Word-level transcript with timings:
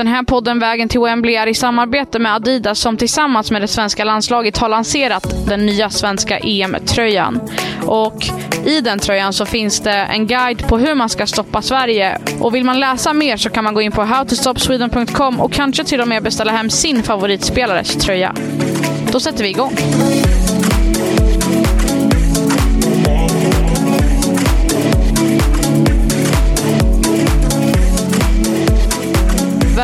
Den 0.00 0.06
här 0.06 0.22
podden 0.22 0.58
Vägen 0.58 0.88
till 0.88 1.00
Wembley 1.00 1.34
är 1.34 1.46
i 1.46 1.54
samarbete 1.54 2.18
med 2.18 2.34
Adidas 2.34 2.78
som 2.78 2.96
tillsammans 2.96 3.50
med 3.50 3.62
det 3.62 3.68
svenska 3.68 4.04
landslaget 4.04 4.58
har 4.58 4.68
lanserat 4.68 5.46
den 5.46 5.66
nya 5.66 5.90
svenska 5.90 6.38
EM-tröjan. 6.38 7.40
Och 7.86 8.26
i 8.66 8.80
den 8.80 8.98
tröjan 8.98 9.32
så 9.32 9.46
finns 9.46 9.80
det 9.80 9.92
en 9.92 10.26
guide 10.26 10.68
på 10.68 10.78
hur 10.78 10.94
man 10.94 11.08
ska 11.08 11.26
stoppa 11.26 11.62
Sverige. 11.62 12.18
Och 12.40 12.54
vill 12.54 12.64
man 12.64 12.80
läsa 12.80 13.12
mer 13.12 13.36
så 13.36 13.50
kan 13.50 13.64
man 13.64 13.74
gå 13.74 13.80
in 13.80 13.92
på 13.92 14.04
howtostopsweden.com 14.04 15.40
och 15.40 15.52
kanske 15.52 15.84
till 15.84 16.00
och 16.00 16.08
med 16.08 16.22
beställa 16.22 16.52
hem 16.52 16.70
sin 16.70 17.02
favoritspelares 17.02 17.96
tröja. 17.96 18.34
Då 19.12 19.20
sätter 19.20 19.42
vi 19.42 19.50
igång. 19.50 19.76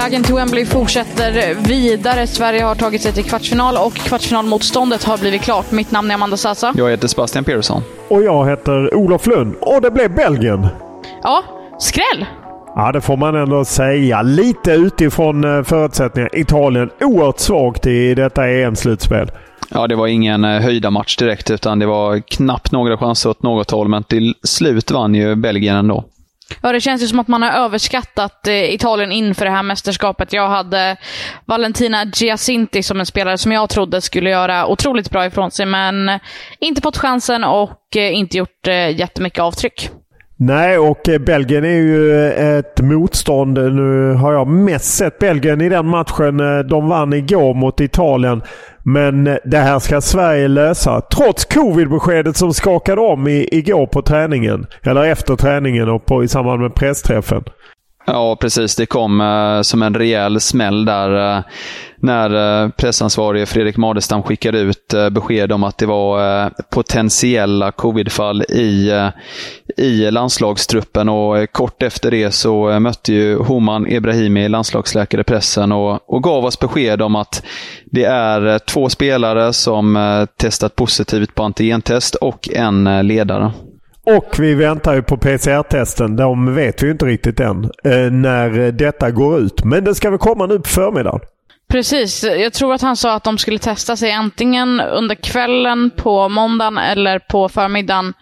Vägen 0.06 0.22
till 0.22 0.34
Wembley 0.34 0.66
fortsätter 0.66 1.54
vidare. 1.68 2.26
Sverige 2.26 2.62
har 2.62 2.74
tagit 2.74 3.02
sig 3.02 3.12
till 3.12 3.24
kvartsfinal 3.24 3.76
och 3.76 3.94
kvartsfinalmotståndet 3.94 5.04
har 5.04 5.18
blivit 5.18 5.42
klart. 5.42 5.70
Mitt 5.70 5.90
namn 5.90 6.10
är 6.10 6.14
Amanda 6.14 6.36
Sasa. 6.36 6.74
Jag 6.76 6.90
heter 6.90 7.08
Sebastian 7.08 7.44
Persson. 7.44 7.82
Och 8.08 8.22
jag 8.22 8.50
heter 8.50 8.94
Olof 8.94 9.26
Lund. 9.26 9.54
Och 9.60 9.82
det 9.82 9.90
blev 9.90 10.14
Belgien! 10.14 10.66
Ja, 11.22 11.44
skräll! 11.78 12.26
Ja, 12.74 12.92
det 12.92 13.00
får 13.00 13.16
man 13.16 13.34
ändå 13.34 13.64
säga. 13.64 14.22
Lite 14.22 14.72
utifrån 14.72 15.44
eh, 15.44 15.62
förutsättningar. 15.62 16.38
Italien 16.38 16.90
oerhört 17.00 17.38
svagt 17.38 17.86
i 17.86 18.14
detta 18.14 18.48
EM-slutspel. 18.48 19.30
Ja, 19.70 19.86
det 19.86 19.96
var 19.96 20.06
ingen 20.06 20.44
eh, 20.44 20.60
höjda 20.60 20.90
match 20.90 21.16
direkt, 21.16 21.50
utan 21.50 21.78
det 21.78 21.86
var 21.86 22.20
knappt 22.20 22.72
några 22.72 22.98
chanser 22.98 23.30
åt 23.30 23.42
något 23.42 23.70
håll, 23.70 23.88
men 23.88 24.02
till 24.02 24.34
slut 24.42 24.90
vann 24.90 25.14
ju 25.14 25.34
Belgien 25.34 25.76
ändå. 25.76 26.04
Ja, 26.62 26.72
det 26.72 26.80
känns 26.80 27.02
ju 27.02 27.06
som 27.06 27.18
att 27.18 27.28
man 27.28 27.42
har 27.42 27.50
överskattat 27.50 28.46
eh, 28.46 28.74
Italien 28.74 29.12
inför 29.12 29.44
det 29.44 29.50
här 29.50 29.62
mästerskapet. 29.62 30.32
Jag 30.32 30.48
hade 30.48 30.96
Valentina 31.44 32.04
Giacinti 32.14 32.82
som 32.82 33.00
en 33.00 33.06
spelare 33.06 33.38
som 33.38 33.52
jag 33.52 33.68
trodde 33.68 34.00
skulle 34.00 34.30
göra 34.30 34.66
otroligt 34.66 35.10
bra 35.10 35.26
ifrån 35.26 35.50
sig, 35.50 35.66
men 35.66 36.20
inte 36.58 36.82
fått 36.82 36.96
chansen 36.96 37.44
och 37.44 37.96
eh, 37.96 38.14
inte 38.14 38.38
gjort 38.38 38.66
eh, 38.68 38.90
jättemycket 38.98 39.40
avtryck. 39.40 39.90
Nej, 40.38 40.78
och 40.78 41.08
eh, 41.08 41.18
Belgien 41.18 41.64
är 41.64 41.68
ju 41.68 42.20
eh, 42.20 42.58
ett 42.58 42.80
motstånd. 42.80 43.54
Nu 43.54 44.12
har 44.12 44.32
jag 44.32 44.48
mest 44.48 44.94
sett 44.94 45.18
Belgien 45.18 45.60
i 45.60 45.68
den 45.68 45.86
matchen. 45.86 46.40
Eh, 46.40 46.58
de 46.58 46.88
vann 46.88 47.12
igår 47.12 47.54
mot 47.54 47.80
Italien. 47.80 48.42
Men 48.82 49.24
det 49.24 49.58
här 49.58 49.78
ska 49.78 50.00
Sverige 50.00 50.48
lösa. 50.48 51.00
Trots 51.00 51.44
covid-beskedet 51.44 52.36
som 52.36 52.54
skakade 52.54 53.00
om 53.00 53.28
i, 53.28 53.48
igår 53.52 53.86
på 53.86 54.02
träningen. 54.02 54.66
Eller 54.82 55.04
efter 55.04 55.36
träningen 55.36 55.88
och 55.88 56.06
på, 56.06 56.24
i 56.24 56.28
samband 56.28 56.62
med 56.62 56.74
pressträffen. 56.74 57.42
Ja, 58.06 58.36
precis. 58.40 58.76
Det 58.76 58.86
kom 58.86 59.20
eh, 59.20 59.62
som 59.62 59.82
en 59.82 59.94
rejäl 59.94 60.40
smäll 60.40 60.84
där 60.84 61.36
eh, 61.36 61.44
när 61.96 62.62
eh, 62.64 62.70
pressansvarige 62.70 63.46
Fredrik 63.46 63.76
Madestam 63.76 64.22
skickade 64.22 64.58
ut 64.58 64.94
eh, 64.94 65.10
besked 65.10 65.52
om 65.52 65.64
att 65.64 65.78
det 65.78 65.86
var 65.86 66.42
eh, 66.44 66.50
potentiella 66.70 67.72
covidfall 67.72 68.42
i, 68.42 68.90
eh, 68.90 69.08
i 69.76 70.10
landslagstruppen. 70.10 71.08
Och 71.08 71.38
eh, 71.38 71.46
kort 71.46 71.82
efter 71.82 72.10
det 72.10 72.30
så 72.30 72.80
mötte 72.80 73.12
ju 73.12 73.36
Homan 73.36 73.86
Ebrahimi, 73.86 74.48
landslagsläkare, 74.48 75.24
pressen 75.24 75.72
och, 75.72 76.14
och 76.14 76.22
gav 76.22 76.44
oss 76.44 76.58
besked 76.58 77.02
om 77.02 77.16
att 77.16 77.44
det 77.84 78.04
är 78.04 78.58
två 78.58 78.88
spelare 78.88 79.52
som 79.52 80.26
testat 80.36 80.76
positivt 80.76 81.34
på 81.34 81.42
antigentest 81.42 82.14
och 82.14 82.48
en 82.52 83.06
ledare. 83.06 83.52
Och 84.06 84.36
vi 84.38 84.54
väntar 84.54 84.94
ju 84.94 85.02
på 85.02 85.16
PCR-testen. 85.16 86.16
De 86.16 86.54
vet 86.54 86.82
vi 86.82 86.90
inte 86.90 87.06
riktigt 87.06 87.40
än 87.40 87.64
eh, 87.64 88.10
när 88.10 88.72
detta 88.72 89.10
går 89.10 89.38
ut. 89.40 89.64
Men 89.64 89.84
det 89.84 89.94
ska 89.94 90.10
väl 90.10 90.18
komma 90.18 90.46
nu 90.46 90.58
på 90.58 90.68
förmiddagen. 90.68 91.20
Precis. 91.68 92.24
Jag 92.24 92.52
tror 92.52 92.74
att 92.74 92.82
han 92.82 92.96
sa 92.96 93.14
att 93.14 93.24
de 93.24 93.38
skulle 93.38 93.58
testa 93.58 93.96
sig 93.96 94.12
antingen 94.12 94.80
under 94.80 95.14
kvällen 95.14 95.90
på 95.96 96.28
måndagen 96.28 96.78
eller 96.78 97.18
på 97.18 97.48
förmiddagen 97.48 98.14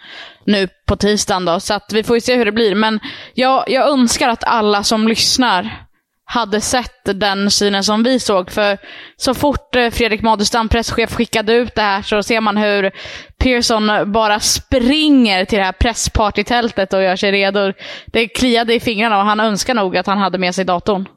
nu 0.47 0.69
på 0.87 0.97
tisdagen. 0.97 1.45
Då. 1.45 1.61
Så 1.61 1.75
att 1.75 1.93
vi 1.93 2.03
får 2.03 2.17
ju 2.17 2.21
se 2.21 2.37
hur 2.37 2.45
det 2.45 2.53
blir. 2.53 2.75
Men 2.75 3.01
jag, 3.35 3.65
jag 3.67 3.89
önskar 3.89 4.29
att 4.29 4.45
alla 4.45 4.83
som 4.83 5.09
lyssnar 5.09 5.85
hade 6.27 6.61
sett 6.61 7.05
den 7.05 7.51
synen 7.51 7.85
som 7.85 8.03
vi 8.03 8.21
såg. 8.21 8.51
För 8.51 8.79
så 9.17 9.35
fort 9.35 9.77
eh, 9.77 9.91
Fredrik 9.91 10.23
Madestam, 10.23 10.69
presschef, 10.69 11.15
skickade 11.15 11.53
ut 11.53 11.75
det 11.75 11.83
här 11.83 12.03
så 12.03 12.23
ser 12.23 12.41
man 12.41 12.57
hur 12.57 12.91
Pearson 13.39 14.13
bara 14.13 14.41
springer 14.41 15.45
till 15.45 15.59
det 15.59 15.65
här 15.65 15.73
presspartytältet 15.73 16.93
och 16.93 17.03
gör 17.03 17.17
sig 17.17 17.33
redo. 17.33 17.73
Det 18.07 18.29
kliade 18.29 18.75
i 18.75 18.81
fingrarna 18.81 19.19
och 19.19 19.25
han 19.25 19.41
önskar 19.41 19.75
nog 19.75 19.97
att 19.97 20.07
han 20.07 20.19
hade 20.19 20.39
med 20.39 20.55
sig 20.55 20.65
datorn. 20.65 21.09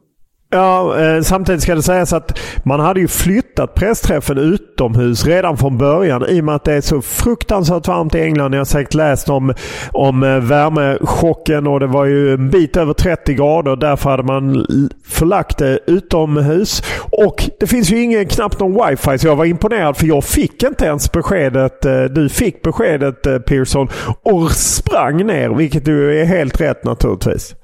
Ja, 0.50 1.00
eh, 1.00 1.22
samtidigt 1.22 1.62
ska 1.62 1.76
det 1.76 1.82
sägas 1.82 2.14
att 2.14 2.40
man 2.64 2.80
hade 2.80 3.00
ju 3.00 3.08
flyttat 3.08 3.76
pressträffen 3.76 4.38
utomhus 4.38 5.26
redan 5.26 5.58
från 5.58 5.78
början 5.78 6.26
i 6.30 6.42
och 6.42 6.46
med 6.46 6.56
att 6.56 6.64
det 6.64 6.74
är 6.74 6.82
så 6.82 7.02
fruktansvärt 7.02 7.88
varmt 7.88 8.16
i 8.16 8.22
England. 8.22 8.54
Jag 8.54 8.60
har 8.60 8.66
säkert 8.66 8.94
läst 8.94 9.30
om, 9.30 9.54
om 9.92 10.24
eh, 10.24 10.38
värmechocken 10.38 11.68
och 11.68 11.80
det 11.80 11.88
var 11.88 12.06
ju 12.06 12.34
en 12.34 12.50
bit 12.50 12.78
över 12.78 12.94
30 12.94 13.34
grader. 13.34 13.76
Därför 13.76 14.10
hade 14.10 14.24
man 14.24 14.66
förlagt 15.06 15.58
det 15.58 15.80
utomhus. 15.88 16.84
Och 17.12 17.50
det 17.60 17.68
finns 17.68 17.92
ju 17.92 18.04
ingen, 18.04 18.26
knappt 18.28 18.60
någon 18.60 18.88
wifi 18.88 19.18
så 19.18 19.28
jag 19.28 19.36
var 19.36 19.46
imponerad 19.46 19.98
för 19.98 20.08
jag 20.08 20.24
fick 20.24 20.64
inte 20.64 20.86
ens 20.86 21.12
beskedet. 21.12 21.86
Eh, 21.86 22.04
du 22.04 22.30
fick 22.30 22.62
beskedet 22.62 23.26
eh, 23.26 23.38
Pearson 23.38 23.88
och 24.24 24.52
sprang 24.52 25.26
ner 25.26 25.50
vilket 25.50 25.88
ju 25.88 26.22
är 26.22 26.26
helt 26.26 26.62
rätt 26.62 26.84
naturligtvis. 26.84 27.56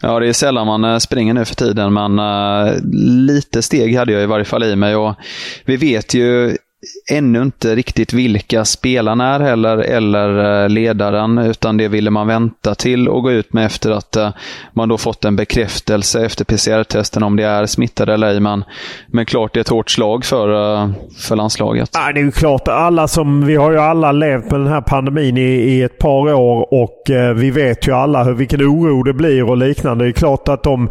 Ja, 0.00 0.20
det 0.20 0.28
är 0.28 0.32
sällan 0.32 0.66
man 0.66 0.84
eh, 0.84 0.98
springer 0.98 1.34
nu 1.34 1.44
för 1.44 1.54
tiden, 1.54 1.92
men 1.92 2.18
uh, 2.18 2.74
lite 3.26 3.62
steg 3.62 3.96
hade 3.96 4.12
jag 4.12 4.22
i 4.22 4.26
varje 4.26 4.44
fall 4.44 4.64
i 4.64 4.76
mig. 4.76 4.96
Och 4.96 5.14
vi 5.64 5.76
vet 5.76 6.14
ju 6.14 6.56
ännu 7.10 7.42
inte 7.42 7.74
riktigt 7.74 8.12
vilka 8.12 8.64
spelarna 8.64 9.34
är 9.34 9.40
heller, 9.40 9.78
eller 9.78 10.62
eh, 10.62 10.68
ledaren, 10.68 11.38
utan 11.38 11.76
det 11.76 11.88
ville 11.88 12.10
man 12.10 12.26
vänta 12.26 12.74
till 12.74 13.08
och 13.08 13.22
gå 13.22 13.32
ut 13.32 13.52
med 13.52 13.66
efter 13.66 13.90
att 13.90 14.16
eh, 14.16 14.30
man 14.72 14.88
då 14.88 14.98
fått 14.98 15.24
en 15.24 15.36
bekräftelse 15.36 16.24
efter 16.24 16.44
PCR-testen 16.44 17.22
om 17.22 17.36
det 17.36 17.44
är 17.44 17.66
smittade 17.66 18.14
eller 18.14 18.26
ej. 18.26 18.40
Men, 18.40 18.64
men 19.06 19.26
klart 19.26 19.54
det 19.54 19.58
är 19.58 19.60
ett 19.60 19.68
hårt 19.68 19.90
slag 19.90 20.24
för, 20.24 20.74
eh, 20.82 20.90
för 21.18 21.36
landslaget. 21.36 21.90
Ja, 21.92 22.12
det 22.12 22.20
är 22.20 22.24
ju 22.24 22.30
klart. 22.30 22.68
Alla 22.68 23.08
som, 23.08 23.46
vi 23.46 23.56
har 23.56 23.72
ju 23.72 23.78
alla 23.78 24.12
levt 24.12 24.50
med 24.50 24.60
den 24.60 24.68
här 24.68 24.80
pandemin 24.80 25.36
i, 25.36 25.50
i 25.50 25.82
ett 25.82 25.98
par 25.98 26.34
år 26.34 26.74
och 26.82 27.02
vi 27.36 27.50
vet 27.50 27.88
ju 27.88 27.92
alla 27.92 28.24
hur, 28.24 28.34
vilken 28.34 28.62
oro 28.62 29.02
det 29.02 29.12
blir 29.12 29.50
och 29.50 29.56
liknande. 29.56 30.04
Det 30.04 30.10
är 30.10 30.12
klart 30.12 30.48
att 30.48 30.62
de 30.62 30.88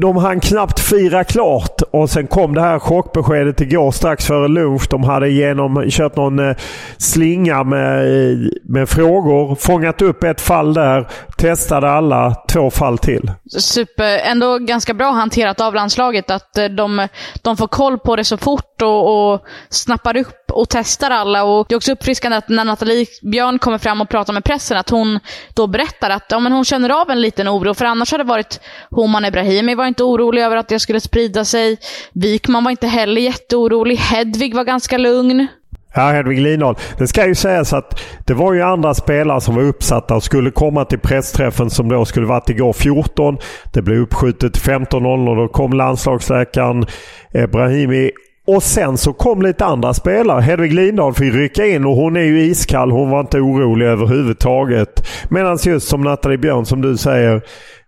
de 0.00 0.16
hann 0.16 0.40
knappt 0.40 0.80
fira 0.80 1.24
klart 1.24 1.82
och 1.90 2.10
sen 2.10 2.26
kom 2.26 2.54
det 2.54 2.60
här 2.60 2.78
chockbeskedet 2.78 3.60
igår 3.60 3.90
strax 3.90 4.26
före 4.26 4.48
lunch. 4.48 4.86
De 4.90 5.04
hade 5.04 5.28
genom, 5.28 5.90
kört 5.90 6.16
någon 6.16 6.38
eh, 6.38 6.56
slinga 6.98 7.64
med, 7.64 7.98
eh, 7.98 8.38
med 8.64 8.88
frågor. 8.88 9.54
Fångat 9.54 10.02
upp 10.02 10.24
ett 10.24 10.40
fall 10.40 10.74
där. 10.74 11.08
Testade 11.38 11.90
alla. 11.90 12.34
Två 12.48 12.70
fall 12.70 12.98
till. 12.98 13.30
Super. 13.58 14.18
Ändå 14.18 14.58
ganska 14.58 14.94
bra 14.94 15.10
hanterat 15.10 15.60
av 15.60 15.74
landslaget 15.74 16.30
att 16.30 16.58
eh, 16.58 16.64
de, 16.64 17.08
de 17.42 17.56
får 17.56 17.68
koll 17.68 17.98
på 17.98 18.16
det 18.16 18.24
så 18.24 18.36
fort 18.36 18.82
och, 18.82 19.32
och 19.32 19.40
snappar 19.68 20.16
upp 20.16 20.50
och 20.52 20.68
testar 20.68 21.10
alla. 21.10 21.44
Och 21.44 21.66
det 21.68 21.74
är 21.74 21.76
också 21.76 21.92
uppfriskande 21.92 22.36
att 22.36 22.48
när 22.48 22.64
Nathalie 22.64 23.06
Björn 23.22 23.58
kommer 23.58 23.78
fram 23.78 24.00
och 24.00 24.08
pratar 24.08 24.32
med 24.32 24.44
pressen, 24.44 24.76
att 24.76 24.90
hon 24.90 25.20
då 25.54 25.66
berättar 25.66 26.10
att 26.10 26.24
ja, 26.28 26.38
men 26.38 26.52
hon 26.52 26.64
känner 26.64 26.90
av 26.90 27.10
en 27.10 27.20
liten 27.20 27.48
oro. 27.48 27.74
För 27.74 27.84
annars 27.84 28.12
har 28.12 28.18
det 28.18 28.24
varit 28.24 28.60
Homan 28.90 29.24
Ebrahimi 29.24 29.74
var 29.74 29.87
inte 29.88 30.04
orolig 30.04 30.42
över 30.42 30.56
att 30.56 30.68
det 30.68 30.78
skulle 30.78 31.00
sprida 31.00 31.44
sig. 31.44 31.76
Wikman 32.12 32.64
var 32.64 32.70
inte 32.70 32.86
heller 32.86 33.20
jätteorolig. 33.20 33.96
Hedvig 33.96 34.54
var 34.54 34.64
ganska 34.64 34.98
lugn. 34.98 35.46
Ja, 35.94 36.02
Hedvig 36.02 36.40
Lindahl. 36.40 36.76
Det 36.98 37.06
ska 37.06 37.26
ju 37.26 37.34
sägas 37.34 37.72
att 37.72 38.00
det 38.26 38.34
var 38.34 38.52
ju 38.52 38.62
andra 38.62 38.94
spelare 38.94 39.40
som 39.40 39.54
var 39.54 39.62
uppsatta 39.62 40.14
och 40.14 40.22
skulle 40.22 40.50
komma 40.50 40.84
till 40.84 40.98
pressträffen 40.98 41.70
som 41.70 41.88
då 41.88 42.04
skulle 42.04 42.26
varit 42.26 42.50
igår 42.50 42.72
14. 42.72 43.38
Det 43.72 43.82
blev 43.82 43.98
uppskjutet 43.98 44.54
till 44.54 44.62
15.00 44.62 45.28
och 45.28 45.36
då 45.36 45.48
kom 45.48 45.72
landslagsläkaren 45.72 46.86
Ebrahimi 47.34 48.10
Och 48.46 48.62
sen 48.62 48.96
så 48.96 49.12
kom 49.12 49.42
lite 49.42 49.64
andra 49.64 49.94
spelare. 49.94 50.40
Hedvig 50.40 50.74
Lindahl 50.74 51.14
fick 51.14 51.34
rycka 51.34 51.66
in 51.66 51.84
och 51.84 51.96
hon 51.96 52.16
är 52.16 52.20
ju 52.20 52.40
iskall. 52.40 52.90
Hon 52.90 53.10
var 53.10 53.20
inte 53.20 53.38
orolig 53.38 53.86
överhuvudtaget. 53.86 55.08
Medan 55.30 55.58
just 55.64 55.88
som 55.88 56.00
Nathalie 56.00 56.38
Björn, 56.38 56.66
som 56.66 56.82
du 56.82 56.96
säger, 56.96 57.42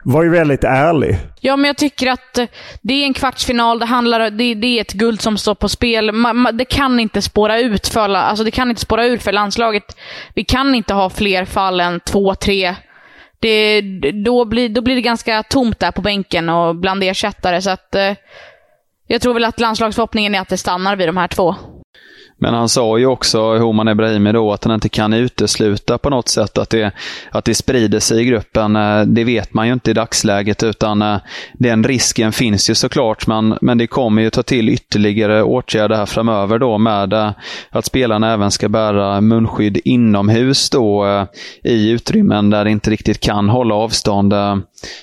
var 0.05 0.23
ju 0.23 0.31
väldigt 0.31 0.65
ärlig. 0.65 1.19
Ja, 1.41 1.57
men 1.57 1.65
jag 1.65 1.77
tycker 1.77 2.11
att 2.11 2.39
eh, 2.39 2.47
det 2.83 2.95
är 2.95 3.05
en 3.05 3.15
kvartsfinal. 3.15 3.79
Det, 3.79 3.87
handlar, 3.87 4.31
det, 4.31 4.55
det 4.55 4.67
är 4.67 4.81
ett 4.81 4.93
guld 4.93 5.21
som 5.21 5.39
står 5.39 5.55
på 5.55 5.69
spel. 5.69 6.13
det 6.53 6.65
kan 6.65 7.01
inte 7.01 7.23
spåra 7.23 7.59
ut 7.59 7.89
för, 7.89 8.09
alltså 8.09 8.45
det 8.45 8.51
kan 8.51 8.71
inte 8.71 8.83
spåra 8.83 9.07
ur 9.07 9.19
för 9.19 9.33
landslaget. 9.33 9.97
Vi 10.35 10.45
kan 10.45 10.75
inte 10.75 10.95
ha 10.95 11.11
fler 11.11 11.45
fall 11.45 11.81
än 11.81 12.01
två, 12.01 12.35
tre. 12.35 12.75
Det, 13.41 13.81
då, 14.25 14.45
blir, 14.45 14.69
då 14.69 14.81
blir 14.81 14.95
det 14.95 15.03
ganska 15.03 15.43
tomt 15.43 15.81
där 15.81 15.91
på 15.91 16.03
bänken 16.03 16.49
och 16.49 16.77
bland 16.77 17.03
ersättare. 17.03 17.63
Så 17.63 17.71
att, 17.71 17.95
eh, 17.95 18.13
jag 19.07 19.21
tror 19.21 19.35
väl 19.35 19.45
att 19.45 19.61
landslagsförhoppningen 19.61 20.35
är 20.35 20.41
att 20.41 20.49
det 20.49 20.57
stannar 20.57 20.97
vid 20.97 21.09
de 21.09 21.17
här 21.17 21.29
två. 21.29 21.55
Men 22.41 22.55
han 22.55 22.69
sa 22.69 22.99
ju 22.99 23.07
också, 23.07 23.59
Homan 23.59 23.89
Ebrahimi, 23.89 24.33
då, 24.33 24.53
att 24.53 24.65
han 24.65 24.75
inte 24.75 24.89
kan 24.89 25.13
utesluta 25.13 25.99
på 25.99 26.11
något 26.11 26.29
sätt 26.29 26.59
att 26.59 26.71
det, 26.71 26.93
att 27.31 27.45
det 27.45 27.55
sprider 27.55 28.01
sig 28.01 28.21
i 28.21 28.25
gruppen. 28.25 28.77
Eh, 28.77 29.03
det 29.03 29.25
vet 29.25 29.55
man 29.55 29.67
ju 29.67 29.73
inte 29.73 29.91
i 29.91 29.95
dagsläget, 29.95 30.63
utan 30.63 31.03
eh, 31.03 31.17
den 31.53 31.85
risken 31.85 32.33
finns 32.33 32.71
ju 32.71 32.75
såklart. 32.75 33.27
Men, 33.27 33.59
men 33.61 33.79
det 33.79 33.87
kommer 33.87 34.23
ju 34.23 34.31
ta 34.31 34.43
till 34.43 34.69
ytterligare 34.69 35.43
åtgärder 35.43 35.97
här 35.97 36.07
framöver 36.07 36.59
då 36.59 36.79
med 36.79 37.13
eh, 37.13 37.31
att 37.71 37.85
spelarna 37.85 38.33
även 38.33 38.51
ska 38.51 38.69
bära 38.69 39.21
munskydd 39.21 39.81
inomhus 39.85 40.71
då 40.71 41.27
i 41.65 41.91
utrymmen 41.91 42.51
där 42.51 42.65
det 42.65 42.71
inte 42.71 42.91
riktigt 42.91 43.21
kan 43.21 43.49
hålla 43.49 43.75
avstånd. 43.75 44.35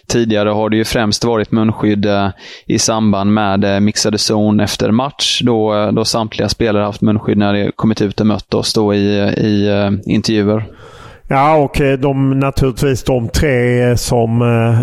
Tidigare 0.07 0.50
har 0.50 0.69
det 0.69 0.78
ju 0.78 0.86
främst 0.86 1.24
varit 1.24 1.51
munskydd 1.51 2.07
i 2.66 2.80
samband 2.80 3.33
med 3.33 3.83
mixade 3.83 4.18
zon 4.18 4.60
efter 4.60 4.92
match, 4.92 5.42
då, 5.44 5.92
då 5.92 6.06
samtliga 6.06 6.50
spelare 6.50 6.83
haft 6.83 7.01
munskydd 7.01 7.26
kanske 7.27 7.39
när 7.39 7.53
det 7.53 7.71
kommit 7.75 8.01
ut 8.01 8.19
och 8.19 8.27
mött 8.27 8.53
oss 8.53 8.74
då 8.74 8.94
i, 8.94 9.18
i 9.38 9.69
uh, 9.69 10.00
intervjuer. 10.06 10.63
Ja, 11.29 11.56
och 11.56 11.81
eh, 11.81 12.00
de, 12.00 12.39
naturligtvis 12.39 13.03
de 13.03 13.29
tre 13.29 13.97
som 13.97 14.41
uh, 14.41 14.79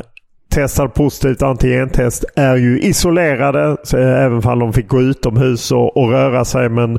testar 0.50 0.88
positivt 0.88 1.43
antigentest 1.43 2.25
är 2.37 2.56
ju 2.56 2.81
isolerade. 2.81 3.76
Så, 3.82 3.99
även 3.99 4.44
om 4.44 4.58
de 4.58 4.73
fick 4.73 4.88
gå 4.88 5.00
utomhus 5.00 5.73
och, 5.73 5.96
och 5.96 6.11
röra 6.11 6.44
sig. 6.44 6.69
Men 6.69 6.99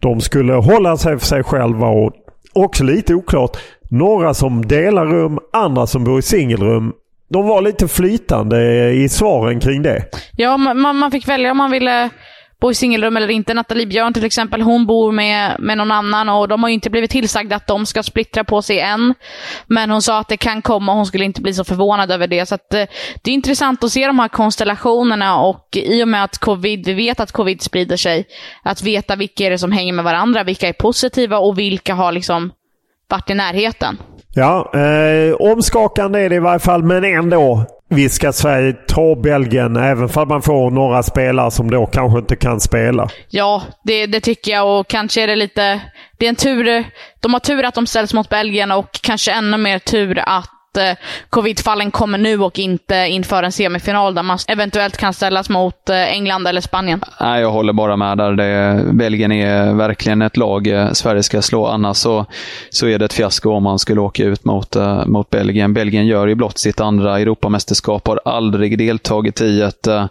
de 0.00 0.20
skulle 0.20 0.52
hålla 0.52 0.96
sig 0.96 1.18
för 1.18 1.26
sig 1.26 1.42
själva. 1.42 1.86
Och 1.86 2.12
också 2.52 2.84
lite 2.84 3.14
oklart. 3.14 3.56
Några 3.90 4.34
som 4.34 4.66
delar 4.66 5.06
rum, 5.06 5.38
andra 5.52 5.86
som 5.86 6.04
bor 6.04 6.18
i 6.18 6.22
singelrum. 6.22 6.92
De 7.28 7.46
var 7.46 7.62
lite 7.62 7.88
flytande 7.88 8.90
i 8.92 9.08
svaren 9.08 9.60
kring 9.60 9.82
det. 9.82 10.04
Ja, 10.36 10.56
man, 10.56 10.96
man 10.96 11.10
fick 11.10 11.28
välja 11.28 11.50
om 11.50 11.56
man 11.56 11.70
ville 11.70 12.10
bo 12.60 12.70
i 12.70 12.74
singelrum 12.74 13.16
eller 13.16 13.30
inte. 13.30 13.54
Nathalie 13.54 13.86
Björn 13.86 14.12
till 14.12 14.24
exempel, 14.24 14.62
hon 14.62 14.86
bor 14.86 15.12
med, 15.12 15.56
med 15.58 15.78
någon 15.78 15.90
annan 15.90 16.28
och 16.28 16.48
de 16.48 16.62
har 16.62 16.70
ju 16.70 16.74
inte 16.74 16.90
blivit 16.90 17.10
tillsagda 17.10 17.56
att 17.56 17.66
de 17.66 17.86
ska 17.86 18.02
splittra 18.02 18.44
på 18.44 18.62
sig 18.62 18.80
än. 18.80 19.14
Men 19.66 19.90
hon 19.90 20.02
sa 20.02 20.18
att 20.18 20.28
det 20.28 20.36
kan 20.36 20.62
komma 20.62 20.92
och 20.92 20.96
hon 20.96 21.06
skulle 21.06 21.24
inte 21.24 21.42
bli 21.42 21.54
så 21.54 21.64
förvånad 21.64 22.10
över 22.10 22.26
det. 22.26 22.46
Så 22.46 22.54
att, 22.54 22.74
eh, 22.74 22.84
det 23.22 23.30
är 23.30 23.34
intressant 23.34 23.84
att 23.84 23.92
se 23.92 24.06
de 24.06 24.18
här 24.18 24.28
konstellationerna 24.28 25.40
och 25.40 25.68
i 25.76 26.04
och 26.04 26.08
med 26.08 26.24
att 26.24 26.38
covid, 26.38 26.86
vi 26.86 26.94
vet 26.94 27.20
att 27.20 27.32
covid 27.32 27.62
sprider 27.62 27.96
sig, 27.96 28.24
att 28.62 28.82
veta 28.82 29.16
vilka 29.16 29.46
är 29.46 29.50
det 29.50 29.58
som 29.58 29.72
hänger 29.72 29.92
med 29.92 30.04
varandra, 30.04 30.44
vilka 30.44 30.68
är 30.68 30.72
positiva 30.72 31.38
och 31.38 31.58
vilka 31.58 31.94
har 31.94 32.12
liksom 32.12 32.52
varit 33.08 33.30
i 33.30 33.34
närheten. 33.34 33.98
Ja, 34.34 34.70
eh, 34.74 35.34
omskakande 35.34 36.20
är 36.20 36.28
det 36.28 36.36
i 36.36 36.38
varje 36.38 36.58
fall, 36.58 36.82
men 36.82 37.04
ändå. 37.04 37.64
Visst 37.92 38.14
ska 38.14 38.32
Sverige 38.32 38.72
ta 38.72 39.14
Belgien 39.14 39.76
även 39.76 40.08
för 40.08 40.22
att 40.22 40.28
man 40.28 40.42
får 40.42 40.70
några 40.70 41.02
spelare 41.02 41.50
som 41.50 41.70
då 41.70 41.86
kanske 41.86 42.18
inte 42.18 42.36
kan 42.36 42.60
spela? 42.60 43.08
Ja, 43.28 43.62
det, 43.84 44.06
det, 44.06 44.20
tycker 44.20 44.52
jag 44.52 44.80
och 44.80 44.88
kanske 44.88 45.22
är 45.22 45.26
det 45.26 45.36
lite... 45.36 45.80
Det 46.18 46.26
är 46.26 46.28
en 46.28 46.36
tur. 46.36 46.84
De 47.20 47.32
har 47.32 47.40
tur 47.40 47.64
att 47.64 47.74
de 47.74 47.86
ställs 47.86 48.14
mot 48.14 48.28
Belgien 48.28 48.70
och 48.70 48.92
kanske 49.02 49.32
ännu 49.32 49.56
mer 49.56 49.78
tur 49.78 50.18
att 50.26 50.50
eh, 50.76 50.96
covidfallen 51.30 51.90
kommer 51.90 52.18
nu 52.18 52.40
och 52.40 52.58
inte 52.58 52.94
inför 52.94 53.42
en 53.42 53.52
semifinal 53.52 54.14
där 54.14 54.22
man 54.22 54.38
eventuellt 54.48 54.96
kan 54.96 55.14
ställas 55.14 55.48
mot 55.48 55.88
eh, 55.88 55.96
England 55.96 56.46
eller 56.46 56.60
Spanien. 56.60 57.04
Nej, 57.20 57.40
jag 57.40 57.50
håller 57.50 57.72
bara 57.72 57.96
med 57.96 58.18
där. 58.18 58.32
Det, 58.32 58.82
Belgien 58.92 59.32
är 59.32 59.72
verkligen 59.72 60.22
ett 60.22 60.36
lag 60.36 60.66
eh, 60.66 60.92
Sverige 60.92 61.22
ska 61.22 61.42
slå. 61.42 61.66
Annars 61.66 61.96
så, 61.96 62.26
så 62.70 62.86
är 62.86 62.98
det 62.98 63.04
ett 63.04 63.12
fiasko 63.12 63.50
om 63.50 63.62
man 63.62 63.78
skulle 63.78 64.00
åka 64.00 64.24
ut 64.24 64.44
mot, 64.44 64.76
eh, 64.76 65.06
mot 65.06 65.30
Belgien. 65.30 65.74
Belgien 65.74 66.06
gör 66.06 66.26
ju 66.26 66.34
blott 66.34 66.58
sitt 66.58 66.80
andra 66.80 67.18
Europamästerskap, 67.18 68.08
har 68.08 68.20
aldrig 68.24 68.78
deltagit 68.78 69.40
i 69.40 69.62
ett 69.62 69.86
eh, 69.86 70.06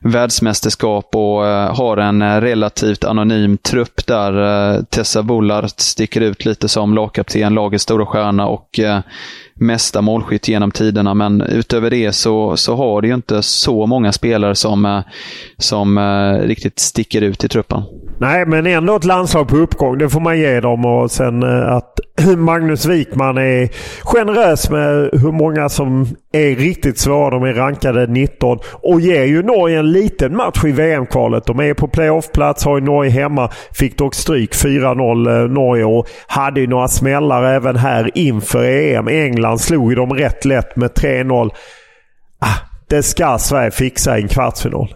världsmästerskap 0.00 1.14
och 1.14 1.46
eh, 1.46 1.74
har 1.74 1.96
en 1.96 2.22
eh, 2.22 2.40
relativt 2.40 3.04
anonym 3.04 3.58
trupp 3.58 4.06
där 4.06 4.82
Tessa 4.82 5.22
Bullard 5.22 5.70
sticker 5.76 6.20
ut 6.20 6.44
lite 6.44 6.68
som 6.68 6.94
lagkapten, 6.94 7.54
lagets 7.54 7.84
stora 7.84 8.06
stjärna 8.06 8.46
och 8.46 8.80
mesta 9.54 10.00
målskytt 10.02 10.48
genom 10.48 10.70
tiderna. 10.70 11.14
Men 11.14 11.42
utöver 11.42 11.90
det 11.90 12.12
så, 12.12 12.56
så 12.56 12.76
har 12.76 13.02
det 13.02 13.08
ju 13.08 13.14
inte 13.14 13.42
så 13.42 13.86
många 13.86 14.12
spelare 14.12 14.54
som, 14.54 14.84
eh, 14.84 15.00
som 15.58 15.98
uh, 15.98 16.40
riktigt 16.40 16.78
sticker 16.78 17.22
ut 17.22 17.44
i 17.44 17.48
truppen. 17.48 17.82
Nej, 18.18 18.46
men 18.46 18.66
ändå 18.66 18.96
ett 18.96 19.04
landslag 19.04 19.48
på 19.48 19.56
uppgång. 19.56 19.98
Det 19.98 20.08
får 20.08 20.20
man 20.20 20.38
ge 20.38 20.60
dem. 20.60 20.84
Och 20.84 21.10
sen 21.10 21.42
uh, 21.42 21.72
att 21.72 22.00
Magnus 22.36 22.86
Wikman 22.86 23.38
är 23.38 23.68
generös 24.02 24.70
med 24.70 25.10
hur 25.12 25.32
många 25.32 25.68
som 25.68 26.06
är 26.32 26.56
riktigt 26.56 26.98
svåra. 26.98 27.30
De 27.30 27.42
är 27.42 27.54
rankade 27.54 28.06
19 28.06 28.58
och 28.72 29.00
ger 29.00 29.24
ju 29.24 29.42
Norge 29.42 29.78
en 29.78 29.92
liten 29.92 30.36
match 30.36 30.64
i 30.64 30.72
VM-kvalet. 30.72 31.46
De 31.46 31.60
är 31.60 31.74
på 31.74 31.88
playoff-plats, 31.88 32.64
har 32.64 32.78
ju 32.78 32.84
Norge 32.84 33.10
hemma. 33.10 33.50
Fick 33.74 33.98
dock 33.98 34.14
stryk 34.14 34.52
4-0 34.52 35.48
Norge 35.48 35.84
och 35.84 36.06
hade 36.26 36.60
ju 36.60 36.66
några 36.66 36.88
smällar 36.88 37.42
även 37.42 37.76
här 37.76 38.10
inför 38.14 38.64
EM. 38.64 39.08
England 39.08 39.41
England 39.42 39.58
slog 39.58 39.92
ju 39.92 39.96
dem 39.96 40.14
rätt 40.14 40.44
lätt 40.44 40.76
med 40.76 40.90
3-0. 40.90 41.50
Ah, 42.38 42.58
det 42.88 43.02
ska 43.02 43.38
Sverige 43.38 43.70
fixa 43.70 44.18
i 44.18 44.22
en 44.22 44.28
kvartsfinal. 44.28 44.94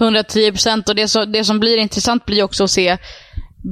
110 0.00 0.50
procent. 0.50 0.88
Och 0.88 0.94
det, 0.94 1.08
så, 1.08 1.24
det 1.24 1.44
som 1.44 1.60
blir 1.60 1.76
intressant 1.76 2.24
blir 2.24 2.42
också 2.42 2.64
att 2.64 2.70
se 2.70 2.98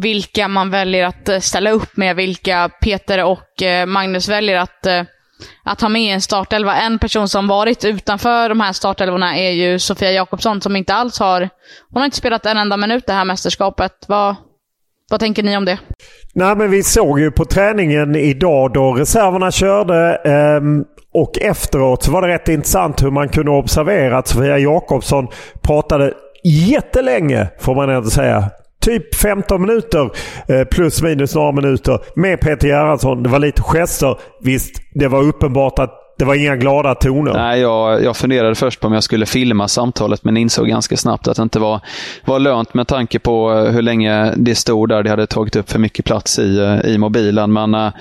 vilka 0.03 0.49
man 0.49 0.71
väljer 0.71 1.07
att 1.07 1.29
eh, 1.29 1.39
ställa 1.39 1.71
upp 1.71 1.97
med. 1.97 2.17
Vilka 2.17 2.71
Peter 2.81 3.25
och 3.25 3.63
eh, 3.63 3.87
Magnus 3.87 4.29
väljer 4.29 4.59
att, 4.59 4.87
eh, 4.87 5.03
att 5.65 5.81
ha 5.81 5.89
med 5.89 6.03
i 6.03 6.09
en 6.09 6.21
startelva. 6.21 6.77
En 6.77 6.99
person 6.99 7.29
som 7.29 7.49
varit 7.49 7.85
utanför 7.85 8.49
de 8.49 8.61
här 8.61 8.73
startelvorna 8.73 9.37
är 9.37 9.51
ju 9.51 9.79
Sofia 9.79 10.13
Jakobsson 10.13 10.61
som 10.61 10.77
inte 10.77 10.95
alls 10.95 11.19
har... 11.19 11.49
Hon 11.91 12.01
har 12.01 12.05
inte 12.05 12.17
spelat 12.17 12.47
en 12.47 12.57
enda 12.57 12.77
minut 12.77 13.07
det 13.07 13.13
här 13.13 13.25
mästerskapet. 13.25 13.93
Vad, 14.09 14.37
vad 15.13 15.21
tänker 15.21 15.43
ni 15.43 15.57
om 15.57 15.65
det? 15.65 15.79
Nej, 16.35 16.57
men 16.57 16.71
vi 16.71 16.83
såg 16.83 17.21
ju 17.21 17.31
på 17.31 17.45
träningen 17.45 18.17
idag 18.17 18.73
då 18.73 18.93
reserverna 18.93 19.51
körde 19.51 20.15
ehm, 20.15 20.85
och 21.15 21.39
efteråt 21.39 22.03
så 22.03 22.11
var 22.13 22.23
det 22.23 22.29
rätt 22.29 22.49
intressant 22.49 23.03
hur 23.03 23.11
man 23.11 23.29
kunde 23.29 23.51
observera 23.51 24.19
att 24.19 24.29
Sofia 24.29 24.59
Jakobsson 24.59 25.29
pratade 25.63 26.13
jättelänge, 26.45 27.49
får 27.61 27.75
man 27.75 27.91
ändå 27.91 28.11
säga. 28.11 28.51
Typ 28.81 29.15
15 29.15 29.61
minuter 29.61 30.11
eh, 30.49 30.65
plus 30.65 31.03
minus 31.03 31.35
några 31.35 31.53
minuter 31.53 31.99
med 32.15 32.41
Peter 32.41 32.69
Gerhardsson. 32.69 33.23
Det 33.23 33.29
var 33.29 33.39
lite 33.39 33.63
gester. 33.63 34.19
Visst, 34.41 34.75
det 34.95 35.09
var 35.09 35.23
uppenbart 35.23 35.79
att 35.79 36.02
det 36.23 36.27
var 36.27 36.35
inga 36.35 36.57
glada 36.57 36.95
toner. 36.95 37.33
Nej, 37.33 37.61
jag, 37.61 38.05
jag 38.05 38.17
funderade 38.17 38.55
först 38.55 38.81
på 38.81 38.87
om 38.87 38.93
jag 38.93 39.03
skulle 39.03 39.27
filma 39.27 39.69
samtalet, 39.69 40.25
men 40.25 40.37
insåg 40.37 40.69
ganska 40.69 40.97
snabbt 40.97 41.29
att 41.29 41.37
det 41.37 41.43
inte 41.43 41.59
var, 41.59 41.81
var 42.25 42.39
lönt 42.39 42.75
med 42.75 42.87
tanke 42.87 43.19
på 43.19 43.53
eh, 43.53 43.73
hur 43.73 43.83
länge 43.83 44.33
det 44.37 44.55
stod 44.55 44.89
där. 44.89 45.03
Det 45.03 45.11
hade 45.11 45.27
tagit 45.27 45.57
upp 45.57 45.71
för 45.71 45.79
mycket 45.79 46.05
plats 46.05 46.39
i, 46.39 46.59
eh, 46.59 46.91
i 46.91 46.99
mobilen. 46.99 47.53
Men 47.53 47.75
eh, 47.75 47.93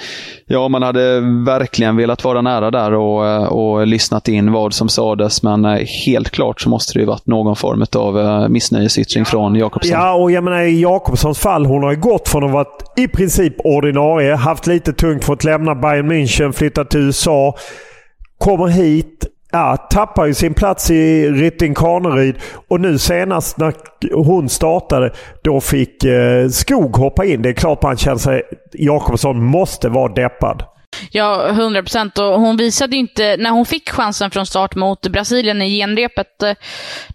ja, 0.46 0.68
man 0.68 0.84
hade 0.84 1.20
verkligen 1.46 1.96
velat 1.96 2.24
vara 2.24 2.42
nära 2.42 2.72
där 2.72 2.94
och, 2.94 3.48
och 3.48 3.88
lyssnat 3.88 4.28
in 4.28 4.52
vad 4.52 4.74
som 4.74 4.90
sades. 4.90 5.44
Men 5.44 5.66
helt 6.06 6.30
klart 6.30 6.62
så 6.62 6.70
måste 6.70 6.94
det 6.94 7.00
ju 7.00 7.06
varit 7.06 7.28
någon 7.28 7.56
form 7.56 7.86
av 7.96 8.50
missnöjesyttring 8.52 9.26
från 9.26 9.56
Jakobsson. 9.56 9.92
Ja, 10.00 10.14
och 10.14 10.32
jag 10.32 10.44
menar 10.44 10.62
i 10.62 10.82
Jakobssons 10.82 11.40
fall, 11.40 11.66
hon 11.66 11.84
har 11.84 11.92
ju 11.92 12.00
gått 12.00 12.30
från 12.30 12.44
att 12.44 12.52
vara 12.52 12.68
i 12.98 13.08
princip 13.08 13.54
ordinarie, 13.64 14.36
haft 14.36 14.68
lite 14.68 14.94
tungt 14.94 15.24
för 15.24 15.34
att 15.34 15.44
lämna 15.44 15.76
Bayern 15.76 16.12
München, 16.12 16.52
flyttat 16.52 16.90
till 16.90 17.00
USA 17.00 17.56
kommer 18.42 18.68
hit, 18.68 19.26
ja, 19.52 19.78
tappar 19.78 20.26
ju 20.26 20.34
sin 20.34 20.54
plats 20.54 20.92
i 20.92 21.30
Rytting 21.30 21.74
Kaneryd 21.74 22.36
och 22.68 22.82
nu 22.82 22.98
senast 22.98 23.58
när 23.58 23.74
hon 24.14 24.50
startade 24.50 25.12
då 25.42 25.62
fick 25.62 26.04
eh, 26.04 26.48
Skog 26.48 26.96
hoppa 26.96 27.26
in. 27.26 27.42
Det 27.42 27.50
är 27.50 27.54
klart 27.54 27.84
man 27.84 27.98
känner 27.98 28.18
sig... 28.18 28.44
Jakobsson 28.74 29.44
måste 29.44 29.90
vara 29.90 30.14
deppad. 30.14 30.64
Ja, 31.12 31.48
100 31.48 31.82
procent. 31.82 32.18
Och 32.18 32.40
hon 32.40 32.58
visade 32.58 32.96
inte, 32.96 33.38
när 33.38 33.50
hon 33.50 33.66
fick 33.66 33.90
chansen 33.90 34.32
från 34.32 34.46
start 34.46 34.76
mot 34.76 35.08
Brasilien 35.08 35.62
i 35.62 35.78
genrepet, 35.78 36.44
eh, 36.44 36.54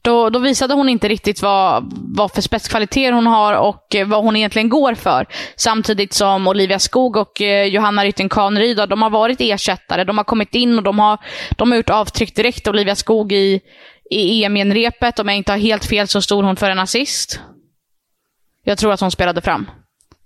då, 0.03 0.31
då 0.31 0.39
visade 0.39 0.75
hon 0.75 0.89
inte 0.89 1.09
riktigt 1.09 1.43
vad, 1.43 1.93
vad 2.17 2.33
för 2.33 2.43
spetskvaliteter 2.43 3.13
hon 3.13 3.27
har 3.27 3.55
och 3.55 3.95
eh, 3.95 4.07
vad 4.07 4.25
hon 4.25 4.37
egentligen 4.37 4.69
går 4.69 4.95
för. 4.95 5.27
Samtidigt 5.57 6.13
som 6.13 6.49
Olivia 6.49 6.79
Skog 6.79 7.17
och 7.17 7.43
eh, 7.43 7.65
Johanna 7.65 8.05
Rytting 8.05 8.29
Kaneryd, 8.29 8.89
de 8.89 9.03
har 9.03 9.11
varit 9.11 9.41
ersättare. 9.41 10.05
De 10.05 10.19
har 10.19 10.25
kommit 10.25 10.55
in 10.55 10.79
och 10.79 10.83
de 10.83 10.99
har, 10.99 11.19
de 11.57 11.71
har 11.71 11.77
gjort 11.77 11.91
avtryck 11.91 12.37
direkt. 12.37 12.69
Olivia 12.69 12.95
Skog 12.95 13.33
i, 13.33 13.61
i 14.11 14.45
EM-genrepet, 14.45 15.19
om 15.19 15.29
jag 15.29 15.37
inte 15.37 15.53
har 15.53 15.59
helt 15.59 15.85
fel 15.85 16.09
så 16.09 16.23
stod 16.23 16.45
hon 16.45 16.57
för 16.57 16.71
en 16.71 16.79
assist. 16.79 17.41
Jag 18.65 18.79
tror 18.79 18.93
att 18.93 19.01
hon 19.01 19.11
spelade 19.11 19.41
fram. 19.41 19.71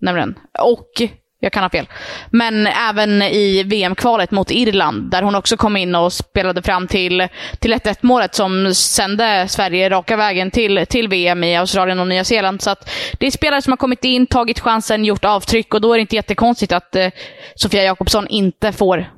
Nämligen. 0.01 0.39
Och 0.59 1.03
jag 1.41 1.53
kan 1.53 1.63
ha 1.63 1.71
fel. 1.71 1.89
Men 2.31 2.67
även 2.67 3.23
i 3.23 3.63
VM-kvalet 3.63 4.31
mot 4.31 4.51
Irland, 4.51 5.11
där 5.11 5.23
hon 5.23 5.35
också 5.35 5.57
kom 5.57 5.77
in 5.77 5.95
och 5.95 6.13
spelade 6.13 6.63
fram 6.63 6.87
till, 6.87 7.29
till 7.59 7.75
1-1 7.75 7.97
målet 8.01 8.35
som 8.35 8.75
sände 8.75 9.49
Sverige 9.49 9.91
raka 9.91 10.17
vägen 10.17 10.51
till, 10.51 10.87
till 10.89 11.09
VM 11.09 11.45
i 11.45 11.57
Australien 11.57 12.01
och 12.01 12.09
Nya 12.09 12.25
Zeeland. 12.25 12.63
Så 12.63 12.71
att 12.71 12.91
det 13.19 13.27
är 13.27 13.31
spelare 13.31 13.63
som 13.63 13.73
har 13.73 13.77
kommit 13.77 14.05
in, 14.05 14.27
tagit 14.27 14.61
chansen, 14.61 15.05
gjort 15.05 15.25
avtryck 15.25 15.75
och 15.75 15.81
då 15.81 15.93
är 15.93 15.99
det 15.99 16.01
inte 16.01 16.17
jättekonstigt 16.17 16.73
att 16.73 16.97
eh, 16.97 17.09
Sofia 17.55 17.83
Jakobsson 17.83 18.29
inte 18.29 18.73
får 18.73 19.11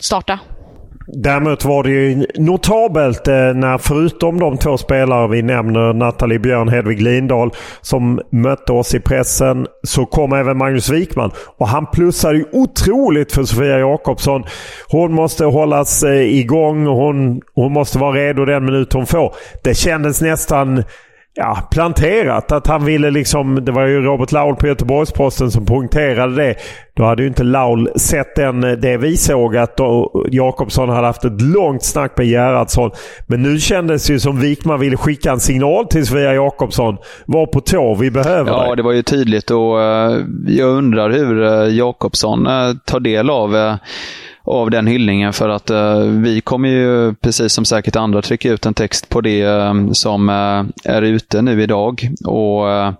starta. 0.00 0.38
Däremot 1.06 1.64
var 1.64 1.82
det 1.82 1.90
ju 1.90 2.26
notabelt 2.34 3.28
eh, 3.28 3.34
när 3.34 3.78
förutom 3.78 4.40
de 4.40 4.58
två 4.58 4.78
spelare 4.78 5.28
vi 5.28 5.42
nämner, 5.42 5.92
Nathalie 5.92 6.38
Björn, 6.38 6.68
Hedvig 6.68 7.02
Lindahl, 7.02 7.50
som 7.80 8.20
mötte 8.30 8.72
oss 8.72 8.94
i 8.94 9.00
pressen, 9.00 9.66
så 9.82 10.06
kom 10.06 10.32
även 10.32 10.58
Magnus 10.58 10.90
Wikman. 10.90 11.30
Och 11.58 11.68
han 11.68 11.86
plussade 11.86 12.38
ju 12.38 12.44
otroligt 12.52 13.32
för 13.32 13.44
Sofia 13.44 13.78
Jakobsson. 13.78 14.44
Hon 14.88 15.12
måste 15.12 15.44
hållas 15.44 16.02
eh, 16.02 16.38
igång. 16.38 16.86
Hon, 16.86 17.40
hon 17.54 17.72
måste 17.72 17.98
vara 17.98 18.16
redo 18.16 18.44
den 18.44 18.64
minut 18.64 18.92
hon 18.92 19.06
får. 19.06 19.34
Det 19.62 19.74
kändes 19.74 20.20
nästan 20.20 20.84
ja, 21.34 21.68
planterat. 21.70 22.52
Att 22.52 22.66
han 22.66 22.84
ville 22.84 23.10
liksom, 23.10 23.64
det 23.64 23.72
var 23.72 23.86
ju 23.86 24.00
Robert 24.00 24.32
Laul 24.32 24.56
på 24.56 24.66
Göteborgs-Posten 24.66 25.50
som 25.50 25.66
poängterade 25.66 26.34
det. 26.36 26.54
Då 26.96 27.04
hade 27.04 27.22
ju 27.22 27.28
inte 27.28 27.42
Laul 27.44 27.88
sett 27.96 28.36
den, 28.36 28.60
det 28.60 28.96
vi 28.96 29.16
såg 29.16 29.56
att 29.56 29.78
Jakobsson 30.30 30.88
hade 30.88 31.06
haft 31.06 31.24
ett 31.24 31.40
långt 31.40 31.84
snack 31.84 32.12
med 32.16 32.26
Gerhardsson. 32.26 32.90
Men 33.26 33.42
nu 33.42 33.58
kändes 33.58 34.06
det 34.06 34.12
ju 34.12 34.20
som 34.20 34.40
Wikman 34.40 34.80
ville 34.80 34.96
skicka 34.96 35.32
en 35.32 35.40
signal 35.40 35.86
till 35.86 36.06
Sofia 36.06 36.34
Jakobsson. 36.34 36.96
Var 37.26 37.46
på 37.46 37.60
tå, 37.60 37.94
vi 37.94 38.10
behöver 38.10 38.50
Ja, 38.50 38.66
dig. 38.66 38.76
det 38.76 38.82
var 38.82 38.92
ju 38.92 39.02
tydligt 39.02 39.50
och 39.50 39.76
uh, 39.76 40.18
jag 40.46 40.68
undrar 40.68 41.10
hur 41.10 41.42
uh, 41.42 41.74
Jakobsson 41.74 42.48
tar 42.86 43.00
del 43.00 43.30
av 43.30 43.76
av 44.52 44.70
den 44.70 44.86
hyllningen 44.86 45.32
för 45.32 45.48
att 45.48 45.70
eh, 45.70 45.98
vi 45.98 46.40
kommer 46.40 46.68
ju, 46.68 47.14
precis 47.14 47.52
som 47.52 47.64
säkert 47.64 47.96
andra, 47.96 48.22
trycka 48.22 48.52
ut 48.52 48.66
en 48.66 48.74
text 48.74 49.08
på 49.08 49.20
det 49.20 49.40
eh, 49.40 49.74
som 49.92 50.28
eh, 50.28 50.92
är 50.94 51.02
ute 51.02 51.42
nu 51.42 51.62
idag. 51.62 52.08
Och, 52.24 52.70
eh, 52.70 52.92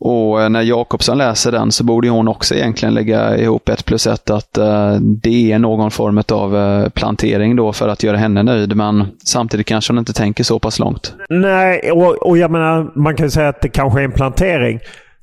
och 0.00 0.42
eh, 0.42 0.48
när 0.48 0.62
Jakobsson 0.62 1.18
läser 1.18 1.52
den 1.52 1.72
så 1.72 1.84
borde 1.84 2.08
hon 2.08 2.28
också 2.28 2.54
egentligen 2.54 2.94
lägga 2.94 3.38
ihop 3.38 3.68
ett 3.68 3.84
plus 3.84 4.06
ett 4.06 4.30
att 4.30 4.58
eh, 4.58 4.94
det 5.00 5.52
är 5.52 5.58
någon 5.58 5.90
form 5.90 6.22
av 6.28 6.88
plantering 6.90 7.56
då 7.56 7.72
för 7.72 7.88
att 7.88 8.02
göra 8.02 8.16
henne 8.16 8.42
nöjd. 8.42 8.76
Men 8.76 9.06
samtidigt 9.24 9.66
kanske 9.66 9.92
hon 9.92 9.98
inte 9.98 10.12
tänker 10.12 10.44
så 10.44 10.58
pass 10.58 10.78
långt. 10.78 11.14
Nej, 11.28 11.92
och, 11.92 12.14
och 12.28 12.38
jag 12.38 12.50
menar 12.50 12.92
man 12.94 13.16
kan 13.16 13.26
ju 13.26 13.30
säga 13.30 13.48
att 13.48 13.62
det 13.62 13.68
kanske 13.68 14.00
är 14.00 14.04
en 14.04 14.12
plantering. 14.12 14.80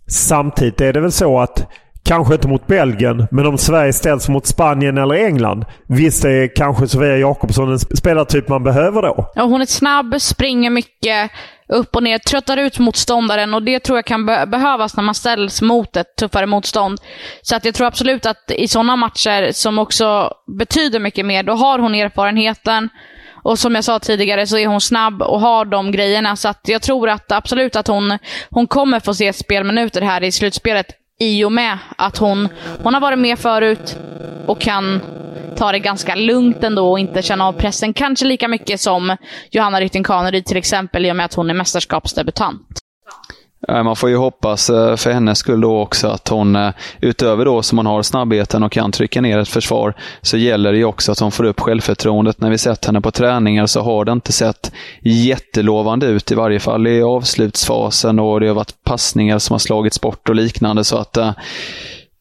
Samtidigt 0.07 0.81
är 0.81 0.93
det 0.93 0.99
väl 0.99 1.11
så 1.11 1.39
att 1.39 1.67
Kanske 2.07 2.33
inte 2.33 2.47
mot 2.47 2.67
Belgien, 2.67 3.27
men 3.31 3.45
om 3.45 3.57
Sverige 3.57 3.93
ställs 3.93 4.29
mot 4.29 4.45
Spanien 4.45 4.97
eller 4.97 5.15
England. 5.15 5.65
Visst 5.87 6.25
är 6.25 6.55
kanske 6.55 6.87
Sofia 6.87 7.17
Jakobsson 7.17 7.71
en 7.71 7.79
spelartyp 7.79 8.47
man 8.47 8.63
behöver 8.63 9.01
då? 9.01 9.31
Ja, 9.35 9.43
hon 9.43 9.61
är 9.61 9.65
snabb, 9.65 10.21
springer 10.21 10.69
mycket, 10.69 11.31
upp 11.67 11.95
och 11.95 12.03
ner, 12.03 12.17
tröttar 12.17 12.57
ut 12.57 12.79
motståndaren 12.79 13.53
och 13.53 13.63
det 13.63 13.79
tror 13.79 13.97
jag 13.97 14.05
kan 14.05 14.25
be 14.25 14.45
behövas 14.45 14.95
när 14.95 15.03
man 15.03 15.15
ställs 15.15 15.61
mot 15.61 15.97
ett 15.97 16.15
tuffare 16.15 16.45
motstånd. 16.45 16.99
Så 17.41 17.55
att 17.55 17.65
jag 17.65 17.75
tror 17.75 17.87
absolut 17.87 18.25
att 18.25 18.51
i 18.51 18.67
sådana 18.67 18.95
matcher 18.95 19.51
som 19.51 19.79
också 19.79 20.33
betyder 20.59 20.99
mycket 20.99 21.25
mer, 21.25 21.43
då 21.43 21.53
har 21.53 21.79
hon 21.79 21.95
erfarenheten. 21.95 22.89
Och 23.43 23.59
som 23.59 23.75
jag 23.75 23.83
sa 23.83 23.99
tidigare 23.99 24.47
så 24.47 24.57
är 24.57 24.67
hon 24.67 24.81
snabb 24.81 25.21
och 25.21 25.41
har 25.41 25.65
de 25.65 25.91
grejerna. 25.91 26.35
Så 26.35 26.49
att 26.49 26.61
jag 26.63 26.81
tror 26.81 27.09
att 27.09 27.31
absolut 27.31 27.75
att 27.75 27.87
hon, 27.87 28.17
hon 28.49 28.67
kommer 28.67 28.99
få 28.99 29.13
se 29.13 29.33
spelminuter 29.33 30.01
här 30.01 30.23
i 30.23 30.31
slutspelet 30.31 30.87
i 31.19 31.43
och 31.43 31.51
med 31.51 31.77
att 31.97 32.17
hon, 32.17 32.49
hon 32.83 32.93
har 32.93 33.01
varit 33.01 33.19
med 33.19 33.39
förut 33.39 33.97
och 34.45 34.59
kan 34.61 35.01
ta 35.55 35.71
det 35.71 35.79
ganska 35.79 36.15
lugnt 36.15 36.63
ändå 36.63 36.91
och 36.91 36.99
inte 36.99 37.21
känna 37.21 37.47
av 37.47 37.53
pressen 37.53 37.93
kanske 37.93 38.25
lika 38.25 38.47
mycket 38.47 38.79
som 38.81 39.17
Johanna 39.51 39.79
Rytting 39.79 40.03
Kaneryd 40.03 40.45
till 40.45 40.57
exempel 40.57 41.05
i 41.05 41.11
och 41.11 41.15
med 41.15 41.25
att 41.25 41.33
hon 41.33 41.49
är 41.49 41.53
mästerskapsdebutant. 41.53 42.79
Man 43.67 43.95
får 43.95 44.09
ju 44.09 44.15
hoppas 44.15 44.69
eh, 44.69 44.95
för 44.95 45.11
hennes 45.11 45.37
skull 45.37 45.61
då 45.61 45.81
också 45.81 46.07
att 46.07 46.27
hon, 46.27 46.55
eh, 46.55 46.71
utöver 47.01 47.45
då 47.45 47.61
som 47.61 47.77
hon 47.77 47.85
har 47.85 48.03
snabbheten 48.03 48.63
och 48.63 48.71
kan 48.71 48.91
trycka 48.91 49.21
ner 49.21 49.37
ett 49.37 49.49
försvar, 49.49 49.93
så 50.21 50.37
gäller 50.37 50.71
det 50.71 50.77
ju 50.77 50.85
också 50.85 51.11
att 51.11 51.19
hon 51.19 51.31
får 51.31 51.43
upp 51.43 51.59
självförtroendet. 51.59 52.41
När 52.41 52.49
vi 52.49 52.57
sett 52.57 52.85
henne 52.85 53.01
på 53.01 53.11
träningar 53.11 53.65
så 53.65 53.81
har 53.81 54.05
det 54.05 54.11
inte 54.11 54.31
sett 54.31 54.71
jättelovande 55.01 56.05
ut, 56.05 56.31
i 56.31 56.35
varje 56.35 56.59
fall 56.59 56.87
i 56.87 57.01
avslutsfasen 57.01 58.19
och 58.19 58.39
det 58.39 58.47
har 58.47 58.55
varit 58.55 58.83
passningar 58.83 59.39
som 59.39 59.53
har 59.53 59.59
slagits 59.59 60.01
bort 60.01 60.29
och 60.29 60.35
liknande. 60.35 60.83
Så 60.83 60.97
att 60.97 61.17
eh, 61.17 61.31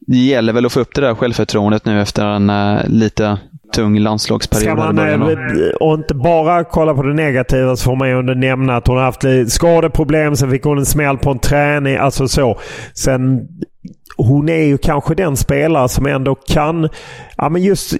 det 0.00 0.18
gäller 0.18 0.52
väl 0.52 0.66
att 0.66 0.72
få 0.72 0.80
upp 0.80 0.94
det 0.94 1.00
där 1.00 1.14
självförtroendet 1.14 1.84
nu 1.84 2.00
efter 2.00 2.26
en 2.26 2.78
lite 2.86 3.38
tung 3.72 3.98
landslagsperiod. 3.98 4.78
Ska 4.78 4.92
man, 4.92 5.36
och 5.80 5.94
inte 5.94 6.14
bara 6.14 6.64
kolla 6.64 6.94
på 6.94 7.02
det 7.02 7.14
negativa 7.14 7.76
så 7.76 7.84
får 7.84 7.96
man 7.96 8.08
ju 8.08 8.18
ändå 8.18 8.34
nämna 8.34 8.76
att 8.76 8.86
hon 8.86 8.96
har 8.96 9.04
haft 9.04 9.52
skadeproblem. 9.52 10.36
Sen 10.36 10.50
fick 10.50 10.64
hon 10.64 10.78
en 10.78 10.86
smäll 10.86 11.18
på 11.18 11.30
en 11.30 11.38
träning. 11.38 11.96
Alltså 11.96 12.28
så. 12.28 12.58
Sen, 12.94 13.48
hon 14.16 14.48
är 14.48 14.64
ju 14.64 14.78
kanske 14.78 15.14
den 15.14 15.36
spelare 15.36 15.88
som 15.88 16.06
ändå 16.06 16.34
kan... 16.34 16.88
Ja, 17.36 17.48
men 17.48 17.62
just 17.62 17.94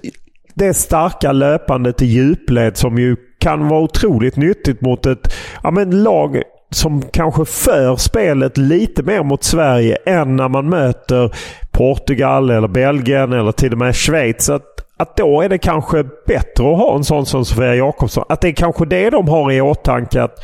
det 0.53 0.73
starka 0.73 1.31
löpandet 1.31 2.01
i 2.01 2.05
djupled 2.05 2.77
som 2.77 2.97
ju 2.97 3.15
kan 3.39 3.67
vara 3.67 3.81
otroligt 3.81 4.35
nyttigt 4.35 4.81
mot 4.81 5.05
ett 5.05 5.33
ja, 5.63 5.71
men 5.71 6.03
lag 6.03 6.41
som 6.71 7.01
kanske 7.01 7.45
för 7.45 7.95
spelet 7.95 8.57
lite 8.57 9.03
mer 9.03 9.23
mot 9.23 9.43
Sverige 9.43 9.97
än 10.05 10.35
när 10.35 10.49
man 10.49 10.69
möter 10.69 11.35
Portugal 11.71 12.49
eller 12.49 12.67
Belgien 12.67 13.33
eller 13.33 13.51
till 13.51 13.71
och 13.71 13.77
med 13.77 13.95
Schweiz. 13.95 14.49
Att 14.49 14.86
att 14.97 15.17
då 15.17 15.41
är 15.41 15.49
det 15.49 15.57
kanske 15.57 16.03
bättre 16.27 16.71
att 16.71 16.77
ha 16.77 16.95
en 16.95 17.03
sån 17.03 17.25
som 17.25 17.45
Sofia 17.45 17.75
Jakobsson. 17.75 18.23
Att 18.29 18.41
det 18.41 18.47
är 18.47 18.53
kanske 18.53 18.85
det 18.85 19.09
de 19.09 19.27
har 19.27 19.51
i 19.51 19.61
åtanke. 19.61 20.23
Att 20.23 20.43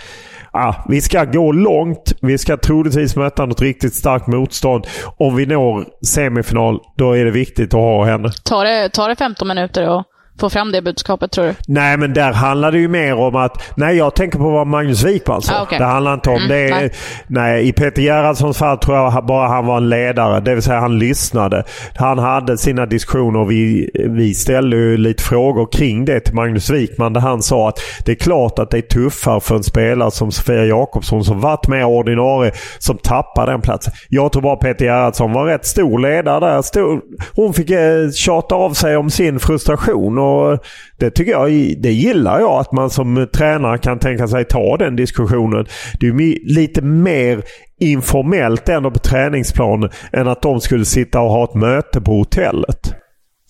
ah, 0.52 0.76
vi 0.90 1.02
ska 1.02 1.26
gå 1.26 1.52
långt. 1.52 2.14
Vi 2.22 2.38
ska 2.38 2.58
troligtvis 2.58 3.16
möta 3.16 3.46
något 3.46 3.62
riktigt 3.62 3.94
starkt 3.94 4.28
motstånd. 4.28 4.88
Om 5.18 5.36
vi 5.36 5.46
når 5.46 5.86
semifinal, 6.06 6.80
då 6.98 7.18
är 7.18 7.26
det 7.26 7.32
viktigt 7.32 7.74
att 7.74 7.80
ha 7.80 8.06
henne. 8.06 8.30
Tar 8.44 8.66
det, 8.66 8.90
tar 8.90 9.10
det 9.10 9.16
15 9.16 9.48
minuter 9.48 9.90
och 9.90 10.04
få 10.40 10.50
fram 10.50 10.72
det 10.72 10.82
budskapet 10.82 11.32
tror 11.32 11.46
du? 11.46 11.54
Nej, 11.68 11.98
men 11.98 12.14
där 12.14 12.32
handlar 12.32 12.72
det 12.72 12.80
ju 12.80 12.88
mer 12.88 13.16
om 13.16 13.36
att... 13.36 13.64
Nej, 13.76 13.98
jag 13.98 14.16
tänker 14.16 14.38
på 14.38 14.50
vad 14.50 14.68
Magnus 14.68 15.04
Wikman 15.04 15.42
sa. 15.42 15.54
Ah, 15.54 15.64
okay. 15.64 15.80
Det 15.80 15.86
handlar 15.86 16.14
inte 16.14 16.30
om 16.30 16.36
mm, 16.36 16.50
det. 16.50 16.76
Nej. 16.76 16.92
nej. 17.28 17.68
I 17.68 17.74
Peter 17.74 18.02
Gerhardssons 18.02 18.58
fall 18.58 18.78
tror 18.78 18.98
jag 18.98 19.26
bara 19.26 19.48
han 19.48 19.66
var 19.66 19.78
en 19.78 19.90
ledare. 19.90 20.40
Det 20.40 20.54
vill 20.54 20.64
säga 20.64 20.80
han 20.80 21.00
lyssnade. 21.00 21.64
Han 21.96 22.20
hade 22.20 22.58
sina 22.58 22.86
diskussioner. 22.86 23.46
Vi, 23.46 23.90
vi 23.94 24.34
ställde 24.34 24.76
ju 24.76 24.98
lite 24.98 25.24
frågor 25.24 25.68
kring 25.72 26.06
det 26.06 26.20
till 26.20 26.36
Magnus 26.36 26.70
Wikman. 26.70 27.14
Där 27.14 27.22
han 27.22 27.42
sa 27.42 27.70
att 27.70 27.80
det 28.06 28.12
är 28.12 28.16
klart 28.16 28.60
att 28.60 28.72
det 28.72 28.78
är 28.78 28.82
tuffare 28.82 29.40
för 29.40 29.56
en 29.56 29.64
spelare 29.64 30.12
som 30.12 30.32
Sofia 30.32 30.66
Jakobsson 30.66 31.24
som 31.24 31.42
varit 31.42 31.68
med 31.68 31.86
ordinarie 31.86 32.52
som 32.80 32.98
tappar 32.98 33.48
den 33.48 33.62
platsen. 33.62 33.94
Jag 34.10 34.32
tror 34.32 34.42
bara 34.42 34.56
Peter 34.56 34.86
Gerhardsson 34.86 35.34
var 35.34 35.46
rätt 35.46 35.66
stor 35.66 36.00
ledare 36.00 36.40
där. 36.40 36.62
Stor, 36.62 37.02
hon 37.36 37.54
fick 37.54 37.70
eh, 37.70 38.12
tjata 38.12 38.56
av 38.56 38.74
sig 38.74 38.98
om 38.98 39.10
sin 39.10 39.40
frustration. 39.40 40.23
Och 40.24 40.60
det 40.98 41.10
tycker 41.10 41.32
jag, 41.32 41.50
det 41.82 41.92
gillar 41.92 42.40
jag 42.40 42.60
att 42.60 42.72
man 42.72 42.90
som 42.90 43.28
tränare 43.34 43.78
kan 43.78 44.00
tänka 44.00 44.28
sig 44.28 44.46
ta 44.46 44.78
den 44.78 44.96
diskussionen. 44.96 45.66
Det 46.00 46.08
är 46.08 46.54
lite 46.56 46.82
mer 46.82 47.44
informellt 47.80 48.70
ändå 48.70 48.92
på 48.92 49.00
träningsplanen 49.00 49.90
än 50.14 50.28
att 50.28 50.42
de 50.42 50.62
skulle 50.62 50.86
sitta 50.86 51.22
och 51.22 51.30
ha 51.30 51.44
ett 51.44 51.56
möte 51.56 52.02
på 52.02 52.12
hotellet. 52.12 53.03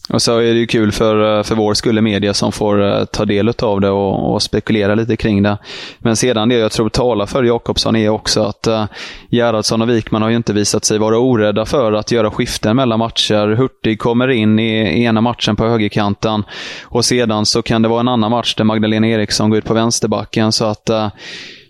Och 0.09 0.21
så 0.21 0.37
är 0.37 0.53
det 0.53 0.59
ju 0.59 0.67
kul 0.67 0.91
för, 0.91 1.37
eh, 1.37 1.43
för 1.43 1.55
vår 1.55 1.73
skull 1.73 1.97
i 1.97 2.01
media 2.01 2.33
som 2.33 2.51
får 2.51 2.83
eh, 2.83 3.05
ta 3.05 3.25
del 3.25 3.53
av 3.61 3.81
det 3.81 3.89
och, 3.89 4.33
och, 4.33 4.41
spekulera 4.41 4.95
lite 4.95 5.15
kring 5.15 5.43
det. 5.43 5.57
Men 5.99 6.15
sedan 6.15 6.49
det 6.49 6.55
jag 6.55 6.71
tror 6.71 6.89
talar 6.89 7.25
för 7.25 7.43
Jakobsson 7.43 7.95
är 7.95 8.09
också 8.09 8.43
att 8.43 8.67
uh, 8.67 8.85
Gerhardsson 9.29 9.81
och 9.81 9.89
Wikman 9.89 10.21
har 10.21 10.29
ju 10.29 10.35
inte 10.35 10.53
visat 10.53 10.85
sig 10.85 10.97
vara 10.97 11.17
orädda 11.17 11.65
för 11.65 11.93
att 11.93 12.11
göra 12.11 12.31
skiften 12.31 12.75
mellan 12.75 12.99
matcher. 12.99 13.55
Hurtig 13.55 13.99
kommer 13.99 14.27
in 14.27 14.59
i, 14.59 14.99
i 14.99 15.03
ena 15.03 15.21
matchen 15.21 15.55
på 15.55 15.67
högerkanten 15.67 16.43
och 16.83 17.05
sedan 17.05 17.45
så 17.45 17.61
kan 17.61 17.81
det 17.81 17.87
vara 17.87 17.99
en 17.99 18.07
annan 18.07 18.31
match 18.31 18.55
där 18.55 18.63
Magdalena 18.63 19.07
Eriksson 19.07 19.49
går 19.49 19.59
ut 19.59 19.65
på 19.65 19.73
vänsterbacken. 19.73 20.51
Så 20.51 20.65
att 20.65 20.89
uh, 20.89 21.07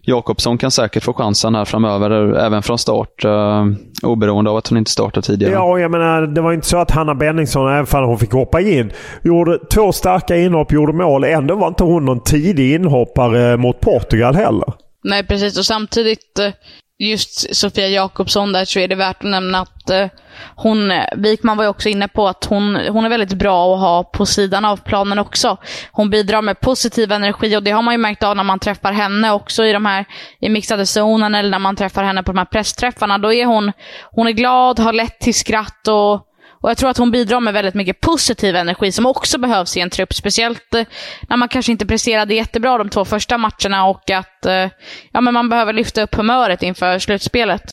Jakobsson 0.05 0.57
kan 0.57 0.71
säkert 0.71 1.03
få 1.03 1.13
chansen 1.13 1.55
här 1.55 1.65
framöver, 1.65 2.33
även 2.33 2.63
från 2.63 2.77
start. 2.77 3.25
Uh, 3.25 3.65
oberoende 4.03 4.51
av 4.51 4.57
att 4.57 4.67
hon 4.67 4.77
inte 4.77 4.91
startat 4.91 5.23
tidigare. 5.25 5.53
Ja, 5.53 5.79
jag 5.79 5.91
menar 5.91 6.21
det 6.21 6.41
var 6.41 6.53
inte 6.53 6.67
så 6.67 6.77
att 6.77 6.91
Hanna 6.91 7.15
Benningsson, 7.15 7.73
även 7.73 8.03
om 8.03 8.09
hon 8.09 8.19
fick 8.19 8.31
hoppa 8.31 8.61
in, 8.61 8.91
gjorde 9.23 9.59
två 9.73 9.91
starka 9.91 10.37
inhopp, 10.37 10.71
gjorde 10.71 10.93
mål. 10.93 11.23
Ändå 11.23 11.55
var 11.55 11.67
inte 11.67 11.83
hon 11.83 12.05
någon 12.05 12.23
tidig 12.23 12.73
inhoppare 12.73 13.57
mot 13.57 13.79
Portugal 13.79 14.35
heller. 14.35 14.73
Nej, 15.03 15.27
precis. 15.27 15.57
Och 15.57 15.65
samtidigt, 15.65 16.39
eh, 16.39 16.53
just 16.99 17.55
Sofia 17.55 17.87
Jakobsson 17.87 18.51
där 18.51 18.65
så 18.65 18.79
är 18.79 18.87
det 18.87 18.95
värt 18.95 19.17
att 19.17 19.29
nämna 19.29 19.59
att 19.59 19.89
eh, 19.89 20.07
hon, 20.55 20.91
Wikman 21.15 21.57
var 21.57 21.63
ju 21.63 21.69
också 21.69 21.89
inne 21.89 22.07
på 22.07 22.27
att 22.27 22.45
hon, 22.45 22.75
hon 22.75 23.05
är 23.05 23.09
väldigt 23.09 23.33
bra 23.33 23.75
att 23.75 23.81
ha 23.81 24.03
på 24.03 24.25
sidan 24.25 24.65
av 24.65 24.77
planen 24.77 25.19
också. 25.19 25.57
Hon 25.91 26.09
bidrar 26.09 26.41
med 26.41 26.59
positiv 26.59 27.11
energi 27.11 27.57
och 27.57 27.63
det 27.63 27.71
har 27.71 27.81
man 27.81 27.93
ju 27.93 27.97
märkt 27.97 28.23
av 28.23 28.35
när 28.35 28.43
man 28.43 28.59
träffar 28.59 28.91
henne 28.91 29.31
också 29.31 29.65
i 29.65 29.73
de 29.73 29.85
här 29.85 30.05
i 30.39 30.49
mixade 30.49 30.85
zonen 30.85 31.35
eller 31.35 31.49
när 31.49 31.59
man 31.59 31.75
träffar 31.75 32.03
henne 32.03 32.23
på 32.23 32.31
de 32.31 32.37
här 32.37 32.45
pressträffarna. 32.45 33.17
Då 33.17 33.33
är 33.33 33.45
hon, 33.45 33.71
hon 34.11 34.27
är 34.27 34.31
glad, 34.31 34.79
har 34.79 34.93
lätt 34.93 35.19
till 35.19 35.35
skratt 35.35 35.87
och 35.87 36.27
och 36.63 36.69
Jag 36.69 36.77
tror 36.77 36.89
att 36.89 36.97
hon 36.97 37.11
bidrar 37.11 37.39
med 37.39 37.53
väldigt 37.53 37.73
mycket 37.73 38.01
positiv 38.01 38.55
energi 38.55 38.91
som 38.91 39.05
också 39.05 39.37
behövs 39.37 39.77
i 39.77 39.79
en 39.79 39.89
trupp. 39.89 40.13
Speciellt 40.13 40.73
eh, 40.73 40.85
när 41.29 41.37
man 41.37 41.49
kanske 41.49 41.71
inte 41.71 41.85
presterade 41.85 42.33
jättebra 42.33 42.77
de 42.77 42.89
två 42.89 43.05
första 43.05 43.37
matcherna 43.37 43.85
och 43.85 44.11
att 44.11 44.45
eh, 44.45 44.69
ja, 45.11 45.21
men 45.21 45.33
man 45.33 45.49
behöver 45.49 45.73
lyfta 45.73 46.01
upp 46.01 46.15
humöret 46.15 46.63
inför 46.63 46.99
slutspelet. 46.99 47.72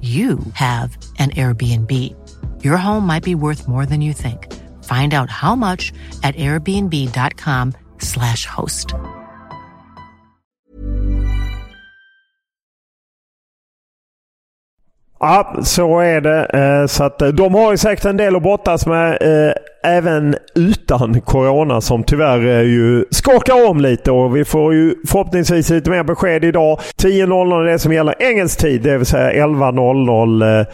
you 0.00 0.38
have 0.54 0.96
an 1.18 1.30
Airbnb. 1.30 1.92
Your 2.64 2.78
home 2.78 3.06
might 3.06 3.22
be 3.22 3.34
worth 3.34 3.68
more 3.68 3.84
than 3.86 4.00
you 4.00 4.14
think. 4.14 4.50
Find 4.84 5.12
out 5.12 5.28
how 5.28 5.54
much 5.54 5.92
at 6.22 6.34
airbnb.com 6.36 7.74
slash 7.98 8.46
host. 8.46 8.94
Ja, 15.20 15.56
så 15.62 16.00
är 16.00 16.20
det. 16.20 16.44
Eh, 16.44 16.86
så 16.86 17.04
att 17.04 17.22
eh, 17.22 17.28
de 17.28 17.54
har 17.54 17.70
ju 17.70 17.76
säkert 17.76 18.04
en 18.04 18.16
del 18.16 18.36
att 18.36 18.42
brottas 18.42 18.86
med 18.86 19.10
eh, 19.10 19.52
även 19.82 20.36
utan 20.54 21.20
corona 21.20 21.80
som 21.80 22.04
tyvärr 22.04 22.62
ju 22.62 23.04
skakar 23.10 23.68
om 23.68 23.80
lite 23.80 24.10
och 24.10 24.36
vi 24.36 24.44
får 24.44 24.74
ju 24.74 24.94
förhoppningsvis 25.08 25.70
lite 25.70 25.90
mer 25.90 26.04
besked 26.04 26.44
idag. 26.44 26.80
10.00 27.02 27.60
är 27.60 27.72
det 27.72 27.78
som 27.78 27.92
gäller 27.92 28.14
engelsk 28.22 28.58
tid, 28.58 28.82
det 28.82 28.98
vill 28.98 29.06
säga 29.06 29.46
11.00 29.46 30.60
eh, 30.60 30.66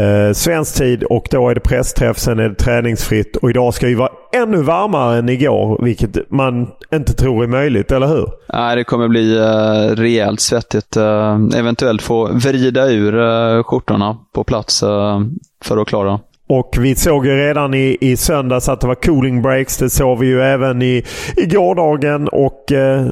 eh, 0.00 0.32
svensk 0.32 0.78
tid 0.78 1.04
och 1.04 1.28
då 1.30 1.48
är 1.48 1.54
det 1.54 1.60
pressträff, 1.60 2.18
sen 2.18 2.38
är 2.38 2.48
det 2.48 2.54
träningsfritt 2.54 3.36
och 3.36 3.50
idag 3.50 3.74
ska 3.74 3.88
ju 3.88 3.94
vara 3.94 4.10
ännu 4.32 4.62
varmare 4.62 5.18
än 5.18 5.28
igår, 5.28 5.84
vilket 5.84 6.30
man 6.30 6.68
inte 6.94 7.12
tror 7.12 7.44
är 7.44 7.48
möjligt, 7.48 7.92
eller 7.92 8.06
hur? 8.06 8.28
Nej, 8.52 8.76
det 8.76 8.84
kommer 8.84 9.08
bli 9.08 9.38
eh, 9.38 9.96
rejält 9.96 10.40
svettigt. 10.40 10.96
Eh, 10.96 11.38
eventuellt 11.56 12.02
få 12.02 12.32
vrida 12.32 12.90
ur 12.90 13.20
eh, 13.20 13.62
skjortorna 13.62 14.16
på 14.34 14.44
plats 14.44 14.82
eh, 14.82 15.20
för 15.64 15.76
att 15.76 15.88
klara. 15.88 16.20
Och 16.50 16.76
vi 16.78 16.94
såg 16.94 17.26
ju 17.26 17.36
redan 17.36 17.74
i, 17.74 17.96
i 18.00 18.16
söndags 18.16 18.68
att 18.68 18.80
det 18.80 18.86
var 18.86 18.94
cooling 18.94 19.42
breaks. 19.42 19.76
Det 19.76 19.90
såg 19.90 20.18
vi 20.18 20.26
ju 20.26 20.42
även 20.42 20.82
i, 20.82 21.04
i 21.36 21.46
gårdagen. 21.46 22.28
Och 22.28 22.72
eh, 22.72 23.06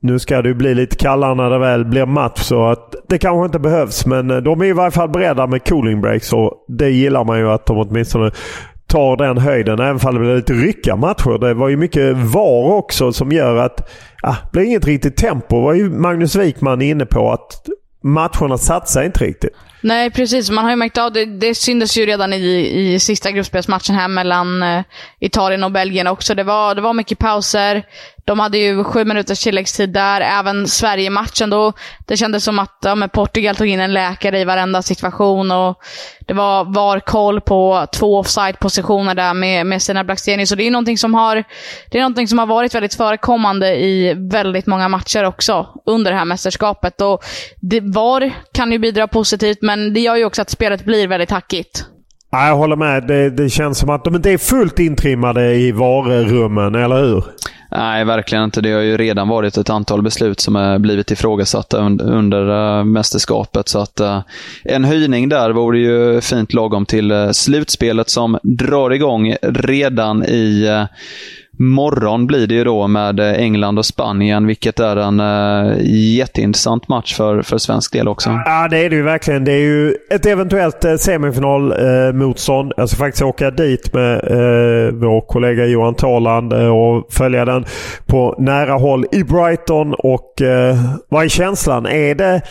nu 0.00 0.18
ska 0.18 0.42
det 0.42 0.48
ju 0.48 0.54
bli 0.54 0.74
lite 0.74 0.96
kallare 0.96 1.34
när 1.34 1.50
det 1.50 1.58
väl 1.58 1.84
blir 1.84 2.06
match. 2.06 2.40
Så 2.40 2.66
att 2.66 2.94
det 3.08 3.18
kanske 3.18 3.44
inte 3.44 3.58
behövs. 3.58 4.06
Men 4.06 4.30
eh, 4.30 4.36
de 4.36 4.60
är 4.60 4.64
i 4.64 4.72
varje 4.72 4.90
fall 4.90 5.08
beredda 5.08 5.46
med 5.46 5.68
cooling 5.68 6.00
breaks. 6.00 6.32
Och 6.32 6.52
det 6.68 6.90
gillar 6.90 7.24
man 7.24 7.38
ju 7.38 7.50
att 7.50 7.66
de 7.66 7.78
åtminstone 7.78 8.30
tar 8.86 9.16
den 9.16 9.38
höjden. 9.38 9.80
Även 9.80 10.08
om 10.08 10.14
det 10.14 10.20
blir 10.20 10.36
lite 10.36 10.52
rycka 10.52 10.96
matcher. 10.96 11.38
Det 11.38 11.54
var 11.54 11.68
ju 11.68 11.76
mycket 11.76 12.16
VAR 12.16 12.72
också 12.72 13.12
som 13.12 13.32
gör 13.32 13.56
att 13.56 13.90
ah, 14.22 14.36
det 14.44 14.52
blir 14.52 14.62
inget 14.62 14.86
riktigt 14.86 15.16
tempo. 15.16 15.56
Det 15.56 15.62
var 15.62 15.74
ju 15.74 15.90
Magnus 15.90 16.36
Wikman 16.36 16.82
inne 16.82 17.06
på. 17.06 17.32
att 17.32 17.66
matcherna 18.02 18.58
satsar 18.58 19.02
inte 19.02 19.24
riktigt. 19.24 19.56
Nej, 19.82 20.10
precis. 20.10 20.50
Man 20.50 20.64
har 20.64 20.70
ju 20.70 20.76
märkt 20.76 20.98
av 20.98 21.12
det. 21.12 21.24
Det 21.24 21.54
syntes 21.54 21.98
ju 21.98 22.06
redan 22.06 22.32
i, 22.32 22.92
i 22.94 23.00
sista 23.00 23.30
gruppspelsmatchen 23.30 23.94
här 23.94 24.08
mellan 24.08 24.62
eh, 24.62 24.82
Italien 25.20 25.64
och 25.64 25.72
Belgien 25.72 26.06
också. 26.06 26.34
Det 26.34 26.42
var, 26.42 26.74
det 26.74 26.80
var 26.80 26.92
mycket 26.92 27.18
pauser. 27.18 27.82
De 28.30 28.38
hade 28.38 28.58
ju 28.58 28.84
sju 28.84 29.04
minuters 29.04 29.40
tilläggstid 29.40 29.90
där. 29.90 30.20
Även 30.20 30.68
Sverige-matchen 30.68 31.50
då. 31.50 31.72
Det 32.06 32.16
kändes 32.16 32.44
som 32.44 32.58
att 32.58 32.78
ja, 32.84 33.08
Portugal 33.12 33.56
tog 33.56 33.66
in 33.66 33.80
en 33.80 33.92
läkare 33.92 34.40
i 34.40 34.44
varenda 34.44 34.82
situation. 34.82 35.50
Och 35.50 35.78
det 36.26 36.34
var, 36.34 36.64
var 36.64 37.00
koll 37.00 37.40
på 37.40 37.86
två 37.92 38.18
offside-positioner 38.18 39.14
där 39.14 39.34
med, 39.34 39.66
med 39.66 39.82
Stina 39.82 40.04
Blackstenius. 40.04 40.48
Så 40.48 40.54
det 40.54 40.66
är 40.66 40.70
någonting 40.70 40.98
som 40.98 41.14
har 41.14 41.44
det 41.90 41.98
är 41.98 42.02
någonting 42.02 42.28
som 42.28 42.38
har 42.38 42.46
varit 42.46 42.74
väldigt 42.74 42.94
förekommande 42.94 43.76
i 43.76 44.14
väldigt 44.14 44.66
många 44.66 44.88
matcher 44.88 45.24
också 45.24 45.66
under 45.86 46.10
det 46.10 46.16
här 46.16 46.24
mästerskapet. 46.24 47.00
Och 47.00 47.24
det, 47.60 47.80
VAR 47.80 48.32
kan 48.52 48.72
ju 48.72 48.78
bidra 48.78 49.08
positivt, 49.08 49.58
men 49.62 49.94
det 49.94 50.00
gör 50.00 50.16
ju 50.16 50.24
också 50.24 50.42
att 50.42 50.50
spelet 50.50 50.84
blir 50.84 51.08
väldigt 51.08 51.30
hackigt. 51.30 51.84
Jag 52.30 52.56
håller 52.56 52.76
med. 52.76 53.06
Det, 53.06 53.30
det 53.30 53.50
känns 53.50 53.78
som 53.78 53.90
att 53.90 54.04
de 54.04 54.14
inte 54.14 54.30
är 54.30 54.38
fullt 54.38 54.78
intrimmade 54.78 55.54
i 55.54 55.72
varummen, 55.72 56.74
eller 56.74 57.02
hur? 57.02 57.24
Nej, 57.70 58.04
verkligen 58.04 58.44
inte. 58.44 58.60
Det 58.60 58.72
har 58.72 58.80
ju 58.80 58.96
redan 58.96 59.28
varit 59.28 59.56
ett 59.56 59.70
antal 59.70 60.02
beslut 60.02 60.40
som 60.40 60.54
har 60.54 60.78
blivit 60.78 61.10
ifrågasatta 61.10 61.78
under 62.00 62.78
eh, 62.78 62.84
mästerskapet. 62.84 63.68
Så 63.68 63.78
att 63.78 64.00
eh, 64.00 64.22
en 64.64 64.84
höjning 64.84 65.28
där 65.28 65.50
vore 65.50 65.78
ju 65.78 66.20
fint 66.20 66.52
lagom 66.52 66.86
till 66.86 67.10
eh, 67.10 67.30
slutspelet 67.30 68.10
som 68.10 68.38
drar 68.42 68.90
igång 68.90 69.34
redan 69.42 70.24
i 70.24 70.68
Morgon 71.62 72.26
blir 72.26 72.46
det 72.46 72.54
ju 72.54 72.64
då 72.64 72.88
med 72.88 73.20
eh, 73.20 73.32
England 73.32 73.78
och 73.78 73.86
Spanien, 73.86 74.46
vilket 74.46 74.80
är 74.80 74.96
en 74.96 75.20
uh, 75.20 75.76
jätteintressant 76.16 76.88
match 76.88 77.16
för, 77.16 77.42
för 77.42 77.58
svensk 77.58 77.92
del 77.92 78.08
också. 78.08 78.30
Ja, 78.44 78.68
det 78.68 78.78
är 78.78 78.90
det 78.90 78.96
ju 78.96 79.02
verkligen. 79.02 79.44
Det 79.44 79.52
är 79.52 79.60
ju 79.60 79.94
ett 80.10 80.26
eventuellt 80.26 80.84
eh, 80.84 80.90
uh, 80.90 80.96
semifinalmotstånd. 80.96 82.72
Uh, 82.72 82.74
jag 82.76 82.88
ska 82.88 82.98
faktiskt 82.98 83.22
åka 83.22 83.50
dit 83.50 83.94
med 83.94 84.30
uh, 84.30 84.92
vår 84.92 85.20
kollega 85.20 85.66
Johan 85.66 85.94
Tåland 85.94 86.52
och 86.52 87.12
följa 87.12 87.44
den 87.44 87.64
på 88.06 88.34
nära 88.38 88.72
håll 88.72 89.06
i 89.12 89.24
Brighton. 89.24 89.94
Och 89.94 90.34
vad 91.08 91.24
är 91.24 91.28
känslan? 91.28 91.86
Är 91.86 92.14
det 92.14 92.42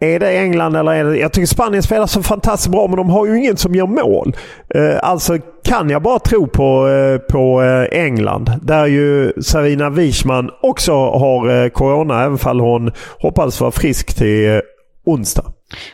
är 0.00 0.18
det 0.18 0.38
England 0.38 0.76
eller 0.76 0.92
är 0.92 1.04
det... 1.04 1.16
Jag 1.18 1.32
tycker 1.32 1.46
Spanien 1.46 1.82
spelar 1.82 2.06
så 2.06 2.22
fantastiskt 2.22 2.70
bra 2.70 2.86
men 2.86 2.96
de 2.96 3.10
har 3.10 3.26
ju 3.26 3.38
ingen 3.38 3.56
som 3.56 3.74
gör 3.74 3.86
mål. 3.86 4.36
Eh, 4.74 4.98
alltså 5.02 5.38
kan 5.64 5.90
jag 5.90 6.02
bara 6.02 6.18
tro 6.18 6.46
på, 6.46 6.88
eh, 6.88 7.18
på 7.18 7.62
eh, 7.62 8.00
England. 8.00 8.52
Där 8.62 8.86
ju 8.86 9.32
Sarina 9.42 9.90
Wichman 9.90 10.50
också 10.62 10.92
har 10.92 11.64
eh, 11.64 11.68
corona 11.68 12.24
även 12.24 12.38
fall 12.38 12.60
hon 12.60 12.92
hoppades 13.18 13.60
vara 13.60 13.70
frisk 13.70 14.16
till 14.16 14.50
eh, 14.50 14.60
onsdag. 15.06 15.44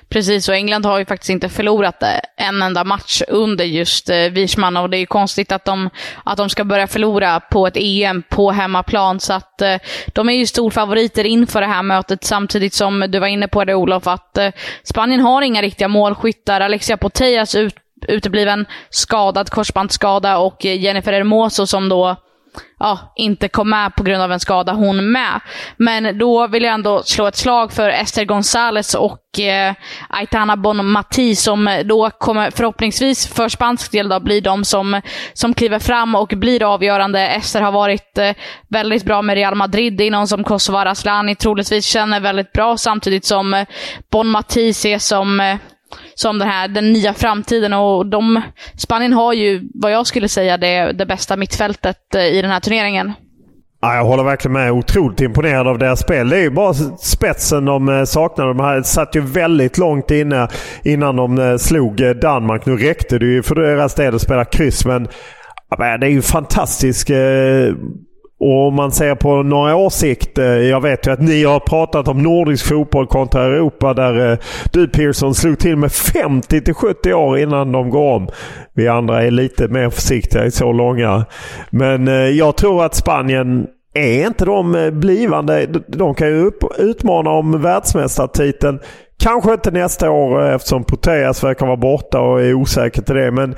Precis, 0.08 0.48
och 0.48 0.54
England 0.54 0.86
har 0.86 0.98
ju 0.98 1.04
faktiskt 1.04 1.30
inte 1.30 1.48
förlorat 1.48 2.02
eh, 2.02 2.08
en 2.36 2.62
enda 2.62 2.84
match 2.84 3.22
under 3.28 3.64
just 3.64 4.10
eh, 4.10 4.82
och 4.82 4.90
det 4.90 4.96
är 4.96 4.98
ju 4.98 5.06
konstigt 5.06 5.52
att 5.52 5.64
de, 5.64 5.90
att 6.24 6.36
de 6.36 6.48
ska 6.48 6.64
börja 6.64 6.86
förlora 6.86 7.40
på 7.40 7.66
ett 7.66 7.76
EM 7.76 8.22
på 8.28 8.50
hemmaplan. 8.50 9.20
Så 9.20 9.32
att 9.32 9.62
eh, 9.62 9.76
de 10.06 10.28
är 10.28 10.32
ju 10.32 10.46
storfavoriter 10.46 11.24
inför 11.24 11.60
det 11.60 11.66
här 11.66 11.82
mötet 11.82 12.24
samtidigt 12.24 12.74
som 12.74 13.06
du 13.08 13.18
var 13.18 13.26
inne 13.26 13.48
på 13.48 13.64
det 13.64 13.74
Olof, 13.74 14.06
att 14.06 14.38
eh, 14.38 14.50
Spanien 14.82 15.20
har 15.20 15.42
inga 15.42 15.62
riktiga 15.62 15.88
målskyttar. 15.88 16.60
Alexia 16.60 16.96
Putellas 16.96 17.54
ut, 17.54 17.74
utebliven 18.08 18.66
skadad 18.90 19.50
korsbandsskada 19.50 20.38
och 20.38 20.66
eh, 20.66 20.80
Jennifer 20.80 21.12
Hermoso 21.12 21.66
som 21.66 21.88
då 21.88 22.16
ja, 22.78 23.12
inte 23.16 23.48
kom 23.48 23.70
med 23.70 23.94
på 23.94 24.02
grund 24.02 24.22
av 24.22 24.32
en 24.32 24.40
skada 24.40 24.72
hon 24.72 25.12
med. 25.12 25.40
Men 25.76 26.18
då 26.18 26.46
vill 26.46 26.62
jag 26.62 26.74
ändå 26.74 27.02
slå 27.02 27.26
ett 27.26 27.36
slag 27.36 27.72
för 27.72 27.88
Esther 27.88 28.24
Gonzales 28.24 28.94
och 28.94 29.40
eh, 29.40 29.74
Aitana 30.08 30.56
Bonmati 30.56 31.36
som 31.36 31.82
då 31.84 32.10
kommer 32.10 32.50
förhoppningsvis 32.50 33.26
för 33.26 33.48
spansk 33.48 33.92
del 33.92 34.08
då 34.08 34.20
bli 34.20 34.40
de 34.40 34.64
som, 34.64 35.00
som 35.32 35.54
kliver 35.54 35.78
fram 35.78 36.14
och 36.14 36.28
blir 36.28 36.74
avgörande. 36.74 37.20
Esther 37.20 37.60
har 37.60 37.72
varit 37.72 38.18
eh, 38.18 38.32
väldigt 38.68 39.04
bra 39.04 39.22
med 39.22 39.34
Real 39.34 39.54
Madrid. 39.54 39.96
Det 39.96 40.04
är 40.04 40.10
någon 40.10 40.28
som 40.28 40.44
Kosovare 40.44 40.90
Asllani 40.90 41.34
troligtvis 41.34 41.86
känner 41.86 42.20
väldigt 42.20 42.52
bra 42.52 42.76
samtidigt 42.76 43.24
som 43.24 43.54
eh, 43.54 43.66
Bonmati 44.10 44.68
ses 44.68 45.06
som 45.06 45.40
eh, 45.40 45.56
som 46.16 46.38
den, 46.38 46.48
här, 46.48 46.68
den 46.68 46.92
nya 46.92 47.14
framtiden. 47.14 47.72
Och 47.72 48.06
de, 48.06 48.42
Spanien 48.76 49.12
har 49.12 49.32
ju, 49.32 49.68
vad 49.74 49.92
jag 49.92 50.06
skulle 50.06 50.28
säga, 50.28 50.56
det, 50.56 50.92
det 50.92 51.06
bästa 51.06 51.36
mittfältet 51.36 52.14
eh, 52.14 52.24
i 52.24 52.42
den 52.42 52.50
här 52.50 52.60
turneringen. 52.60 53.12
Ja, 53.80 53.96
jag 53.96 54.04
håller 54.04 54.24
verkligen 54.24 54.52
med. 54.52 54.72
Otroligt 54.72 55.20
imponerad 55.20 55.68
av 55.68 55.78
deras 55.78 56.00
spel. 56.00 56.28
Det 56.28 56.36
är 56.36 56.40
ju 56.40 56.50
bara 56.50 56.74
spetsen 56.98 57.64
de 57.64 57.88
eh, 57.88 58.04
saknar. 58.04 58.46
De 58.46 58.60
här 58.60 58.82
satt 58.82 59.16
ju 59.16 59.20
väldigt 59.20 59.78
långt 59.78 60.10
inne 60.10 60.48
innan 60.84 61.16
de 61.16 61.38
eh, 61.38 61.56
slog 61.56 62.16
Danmark. 62.20 62.66
Nu 62.66 62.76
räckte 62.76 63.18
det 63.18 63.26
ju 63.26 63.42
för 63.42 63.54
deras 63.54 63.94
del 63.94 64.14
att 64.14 64.22
spela 64.22 64.44
kryss, 64.44 64.86
men 64.86 65.08
det 65.78 66.06
är 66.06 66.10
ju 66.10 66.22
fantastisk 66.22 67.10
och 68.40 68.66
om 68.68 68.74
man 68.74 68.92
ser 68.92 69.14
på 69.14 69.42
några 69.42 69.76
års 69.76 69.92
sikt. 69.92 70.38
Eh, 70.38 70.44
jag 70.44 70.80
vet 70.80 71.06
ju 71.06 71.10
att 71.10 71.20
ni 71.20 71.44
har 71.44 71.60
pratat 71.60 72.08
om 72.08 72.22
nordisk 72.22 72.66
fotboll 72.66 73.06
kontra 73.06 73.44
Europa 73.44 73.94
där 73.94 74.32
eh, 74.32 74.38
du 74.72 74.88
Pearson 74.88 75.34
slog 75.34 75.58
till 75.58 75.76
med 75.76 75.92
50 75.92 76.60
till 76.60 76.74
70 76.74 77.14
år 77.14 77.38
innan 77.38 77.72
de 77.72 77.90
går 77.90 78.14
om. 78.14 78.28
Vi 78.74 78.88
andra 78.88 79.22
är 79.22 79.30
lite 79.30 79.68
mer 79.68 79.90
försiktiga 79.90 80.44
i 80.44 80.50
så 80.50 80.72
långa. 80.72 81.24
Men 81.70 82.08
eh, 82.08 82.14
jag 82.14 82.56
tror 82.56 82.84
att 82.84 82.94
Spanien 82.94 83.66
är 83.94 84.26
inte 84.26 84.44
de 84.44 84.90
blivande. 84.92 85.66
De 85.88 86.14
kan 86.14 86.28
ju 86.28 86.50
utmana 86.78 87.30
om 87.30 87.62
världsmästartiteln. 87.62 88.80
Kanske 89.18 89.52
inte 89.52 89.70
nästa 89.70 90.10
år 90.10 90.42
eftersom 90.42 90.84
Proteas 90.84 91.44
verkar 91.44 91.66
vara 91.66 91.76
borta 91.76 92.20
och 92.20 92.42
är 92.42 92.54
osäker 92.54 93.02
till 93.02 93.14
det. 93.14 93.30
Men 93.30 93.54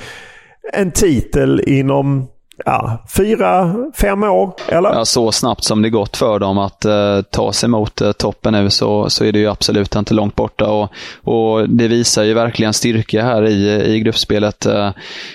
en 0.72 0.90
titel 0.90 1.62
inom 1.66 2.26
ja, 2.64 3.04
fyra, 3.16 3.74
fem 3.94 4.22
år, 4.22 4.52
eller? 4.68 4.94
Ja, 4.94 5.04
så 5.04 5.32
snabbt 5.32 5.64
som 5.64 5.82
det 5.82 5.90
gått 5.90 6.16
för 6.16 6.38
dem 6.38 6.58
att 6.58 6.84
eh, 6.84 7.20
ta 7.30 7.52
sig 7.52 7.68
mot 7.68 8.00
eh, 8.00 8.12
toppen 8.12 8.52
nu 8.52 8.70
så, 8.70 9.10
så 9.10 9.24
är 9.24 9.32
det 9.32 9.38
ju 9.38 9.48
absolut 9.48 9.96
inte 9.96 10.14
långt 10.14 10.34
borta. 10.34 10.66
Och, 10.66 10.92
och 11.24 11.68
Det 11.68 11.88
visar 11.88 12.22
ju 12.22 12.34
verkligen 12.34 12.72
styrka 12.72 13.24
här 13.24 13.44
i, 13.44 13.94
i 13.94 14.00
gruppspelet. 14.00 14.66
Eh, 14.66 14.90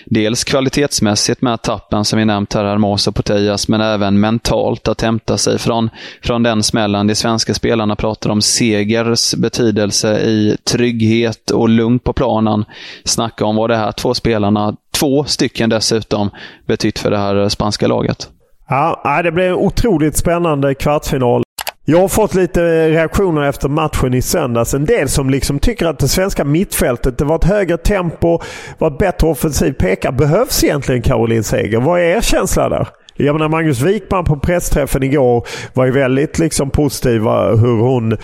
dels 0.05 0.43
kvalitetsmässigt 0.43 1.41
med 1.41 1.61
tappen 1.61 2.05
som 2.05 2.19
vi 2.19 2.25
nämnt 2.25 2.53
här, 2.53 2.63
Hermos 2.63 3.07
och 3.07 3.15
Potejas, 3.15 3.67
men 3.67 3.81
även 3.81 4.19
mentalt 4.19 4.87
att 4.87 5.01
hämta 5.01 5.37
sig 5.37 5.59
från, 5.59 5.89
från 6.23 6.43
den 6.43 6.63
smällen. 6.63 7.07
De 7.07 7.15
svenska 7.15 7.53
spelarna 7.53 7.95
pratar 7.95 8.29
om 8.29 8.41
segers 8.41 9.35
betydelse 9.35 10.19
i 10.19 10.57
trygghet 10.63 11.51
och 11.51 11.69
lugn 11.69 11.99
på 11.99 12.13
planen. 12.13 12.65
Snacka 13.05 13.45
om 13.45 13.55
vad 13.55 13.69
det 13.69 13.77
här 13.77 13.91
två 13.91 14.13
spelarna 14.13 14.75
två 14.99 15.23
stycken 15.23 15.69
dessutom 15.69 16.29
betytt 16.67 16.99
för 16.99 17.11
det 17.11 17.17
här 17.17 17.49
spanska 17.49 17.87
laget. 17.87 18.29
Ja, 18.69 19.21
det 19.23 19.31
blir 19.31 19.45
en 19.45 19.53
otroligt 19.53 20.17
spännande 20.17 20.75
kvartsfinal. 20.75 21.43
Jag 21.85 21.99
har 21.99 22.07
fått 22.07 22.35
lite 22.35 22.89
reaktioner 22.89 23.41
efter 23.41 23.69
matchen 23.69 24.13
i 24.13 24.21
söndags. 24.21 24.73
En 24.73 24.85
del 24.85 25.09
som 25.09 25.29
liksom 25.29 25.59
tycker 25.59 25.85
att 25.85 25.99
det 25.99 26.07
svenska 26.07 26.43
mittfältet, 26.43 27.17
det 27.17 27.25
var 27.25 27.35
ett 27.35 27.43
högre 27.43 27.77
tempo, 27.77 28.39
var 28.77 28.91
ett 28.91 28.97
bättre 28.97 29.27
offensiv 29.27 29.73
peka. 29.73 30.11
Behövs 30.11 30.63
egentligen 30.63 31.01
Caroline 31.01 31.43
Seger? 31.43 31.79
Vad 31.79 31.99
är 31.99 32.03
er 32.03 32.21
känsla 32.21 32.69
där? 32.69 32.87
Jag 33.15 33.33
menar 33.33 33.49
Magnus 33.49 33.81
Wikman 33.81 34.25
på 34.25 34.39
pressträffen 34.39 35.03
igår 35.03 35.47
var 35.73 35.85
ju 35.85 35.91
väldigt 35.91 36.39
liksom 36.39 36.69
positiv 36.69 37.21
hur 37.21 37.81
hon 37.81 38.17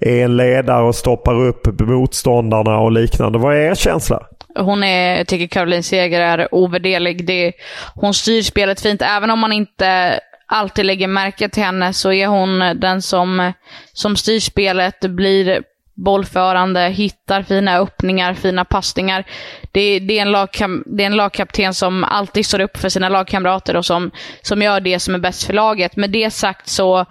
är 0.00 0.24
en 0.24 0.36
ledare 0.36 0.82
och 0.82 0.94
stoppar 0.94 1.34
upp 1.34 1.80
motståndarna 1.80 2.78
och 2.78 2.92
liknande. 2.92 3.38
Vad 3.38 3.56
är 3.56 3.60
er 3.60 3.74
känsla? 3.74 4.26
Hon 4.58 4.84
är, 4.84 5.16
jag 5.16 5.26
tycker 5.26 5.46
Caroline 5.46 5.82
Seger 5.82 6.20
är 6.20 6.54
ovärderlig. 6.54 7.26
Det, 7.26 7.52
hon 7.94 8.14
styr 8.14 8.42
spelet 8.42 8.80
fint. 8.80 9.02
Även 9.02 9.30
om 9.30 9.38
man 9.38 9.52
inte 9.52 10.20
alltid 10.46 10.86
lägger 10.86 11.08
märke 11.08 11.48
till 11.48 11.62
henne 11.62 11.92
så 11.92 12.12
är 12.12 12.26
hon 12.26 12.58
den 12.80 13.02
som, 13.02 13.52
som 13.92 14.16
styr 14.16 14.40
spelet, 14.40 15.00
blir 15.00 15.62
bollförande, 15.96 16.80
hittar 16.80 17.42
fina 17.42 17.78
öppningar, 17.78 18.34
fina 18.34 18.64
passningar. 18.64 19.24
Det, 19.72 19.98
det, 19.98 20.18
är 20.18 20.22
en 20.22 20.32
lagkam, 20.32 20.84
det 20.86 21.02
är 21.02 21.06
en 21.06 21.16
lagkapten 21.16 21.74
som 21.74 22.04
alltid 22.04 22.46
står 22.46 22.60
upp 22.60 22.76
för 22.76 22.88
sina 22.88 23.08
lagkamrater 23.08 23.76
och 23.76 23.86
som, 23.86 24.10
som 24.42 24.62
gör 24.62 24.80
det 24.80 25.00
som 25.00 25.14
är 25.14 25.18
bäst 25.18 25.44
för 25.44 25.52
laget. 25.52 25.96
Med 25.96 26.10
det 26.10 26.30
sagt 26.30 26.68
så 26.68 27.06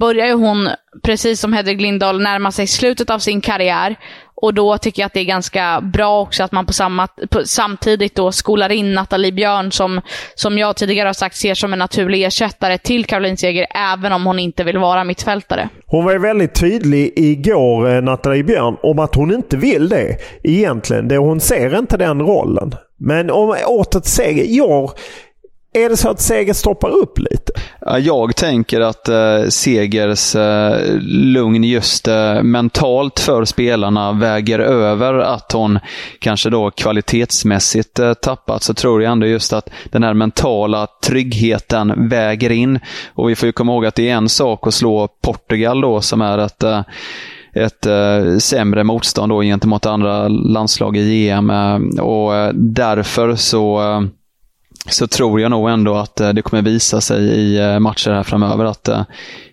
börjar 0.00 0.26
ju 0.26 0.32
hon, 0.32 0.68
precis 1.02 1.40
som 1.40 1.52
Hedvig 1.52 1.80
Lindahl, 1.80 2.22
närma 2.22 2.52
sig 2.52 2.66
slutet 2.66 3.10
av 3.10 3.18
sin 3.18 3.40
karriär. 3.40 3.96
Och 4.42 4.54
då 4.54 4.78
tycker 4.78 5.02
jag 5.02 5.06
att 5.06 5.12
det 5.12 5.20
är 5.20 5.24
ganska 5.24 5.80
bra 5.80 6.20
också 6.20 6.42
att 6.42 6.52
man 6.52 6.66
på 6.66 6.72
samma, 6.72 7.06
på, 7.30 7.40
samtidigt 7.44 8.14
då 8.14 8.32
skolar 8.32 8.72
in 8.72 8.94
Nathalie 8.94 9.32
Björn 9.32 9.72
som, 9.72 10.00
som 10.34 10.58
jag 10.58 10.76
tidigare 10.76 11.08
har 11.08 11.12
sagt 11.12 11.36
ser 11.36 11.54
som 11.54 11.72
en 11.72 11.78
naturlig 11.78 12.24
ersättare 12.24 12.78
till 12.78 13.04
Caroline 13.04 13.36
Seger, 13.36 13.66
även 13.74 14.12
om 14.12 14.26
hon 14.26 14.38
inte 14.38 14.64
vill 14.64 14.78
vara 14.78 15.04
mittfältare. 15.04 15.68
Hon 15.86 16.04
var 16.04 16.12
ju 16.12 16.18
väldigt 16.18 16.54
tydlig 16.54 17.12
igår, 17.16 17.94
eh, 17.94 18.02
Nathalie 18.02 18.44
Björn, 18.44 18.76
om 18.82 18.98
att 18.98 19.14
hon 19.14 19.34
inte 19.34 19.56
vill 19.56 19.88
det 19.88 20.16
egentligen. 20.42 21.08
Det, 21.08 21.16
hon 21.16 21.40
ser 21.40 21.78
inte 21.78 21.96
den 21.96 22.20
rollen. 22.20 22.74
Men 22.98 23.30
om 23.30 23.56
åter 23.66 24.00
till 24.00 24.10
Seger, 24.10 24.44
jag 24.48 24.90
är 25.72 25.88
det 25.88 25.96
så 25.96 26.08
att 26.08 26.20
Seger 26.20 26.52
stoppar 26.52 26.90
upp 26.90 27.18
lite? 27.18 27.39
Jag 27.86 28.36
tänker 28.36 28.80
att 28.80 29.08
eh, 29.08 29.48
Segers 29.48 30.36
eh, 30.36 30.98
lugn 31.02 31.64
just 31.64 32.08
eh, 32.08 32.42
mentalt 32.42 33.20
för 33.20 33.44
spelarna 33.44 34.12
väger 34.12 34.58
över 34.58 35.14
att 35.14 35.52
hon 35.52 35.78
kanske 36.18 36.50
då 36.50 36.70
kvalitetsmässigt 36.70 37.98
eh, 37.98 38.14
tappat. 38.14 38.62
Så 38.62 38.74
tror 38.74 39.02
jag 39.02 39.12
ändå 39.12 39.26
just 39.26 39.52
att 39.52 39.70
den 39.84 40.02
här 40.02 40.14
mentala 40.14 40.86
tryggheten 41.02 42.08
väger 42.08 42.52
in. 42.52 42.80
Och 43.14 43.30
vi 43.30 43.36
får 43.36 43.46
ju 43.46 43.52
komma 43.52 43.72
ihåg 43.72 43.86
att 43.86 43.94
det 43.94 44.08
är 44.08 44.14
en 44.14 44.28
sak 44.28 44.66
att 44.66 44.74
slå 44.74 45.08
Portugal 45.22 45.80
då 45.80 46.00
som 46.00 46.20
är 46.20 46.38
ett 46.38 46.62
eh, 46.62 46.82
ett 47.52 47.86
eh, 47.86 48.38
sämre 48.38 48.84
motstånd 48.84 49.32
då 49.32 49.42
gentemot 49.42 49.86
andra 49.86 50.28
landslag 50.28 50.96
i 50.96 51.28
EM. 51.28 51.50
Eh, 51.50 52.02
och 52.02 52.34
eh, 52.36 52.52
därför 52.54 53.34
så 53.34 53.80
eh, 53.80 54.00
så 54.88 55.06
tror 55.06 55.40
jag 55.40 55.50
nog 55.50 55.70
ändå 55.70 55.96
att 55.96 56.20
eh, 56.20 56.28
det 56.28 56.42
kommer 56.42 56.62
visa 56.62 57.00
sig 57.00 57.20
i 57.20 57.58
eh, 57.58 57.78
matcher 57.78 58.10
här 58.10 58.22
framöver 58.22 58.64
att 58.64 58.88
eh, 58.88 59.02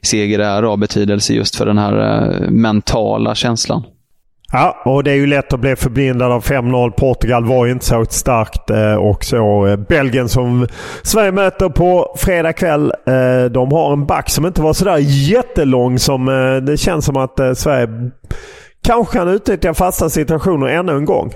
seger 0.02 0.40
är 0.40 0.64
av 0.64 0.78
betydelse 0.78 1.34
just 1.34 1.56
för 1.56 1.66
den 1.66 1.78
här 1.78 2.32
mentala 2.50 3.36
känslan. 3.36 3.84
Ja, 4.52 4.82
och 4.86 5.04
det 5.04 5.12
är 5.12 5.16
ju 5.16 5.28
lätt 5.28 5.54
att 5.54 5.60
bli 5.60 5.76
förblindad 5.76 6.32
av 6.32 6.44
5-0. 6.44 6.92
Portugal 6.92 7.46
var 7.46 7.66
ju 7.66 7.72
inte 7.72 7.86
så 7.86 8.06
starkt 8.10 8.72
och 9.00 9.24
så. 9.24 9.78
Belgien 9.90 10.30
som 10.30 10.68
Sverige 11.04 11.32
möter 11.32 11.70
på 11.70 12.16
fredag 12.18 12.54
kväll. 12.54 12.94
De 13.52 13.72
har 13.72 13.94
en 13.94 14.06
back 14.06 14.30
som 14.30 14.46
inte 14.46 14.62
var 14.62 14.74
sådär 14.74 14.98
jättelång 15.00 16.00
som 16.00 16.26
det 16.66 16.78
känns 16.78 17.06
som 17.06 17.18
att 17.18 17.58
Sverige 17.58 17.88
kanske 18.88 19.18
kan 19.18 19.28
utnyttja 19.28 19.74
fasta 19.74 20.10
situationer 20.10 20.68
ännu 20.68 20.92
en 20.92 21.06
gång. 21.06 21.34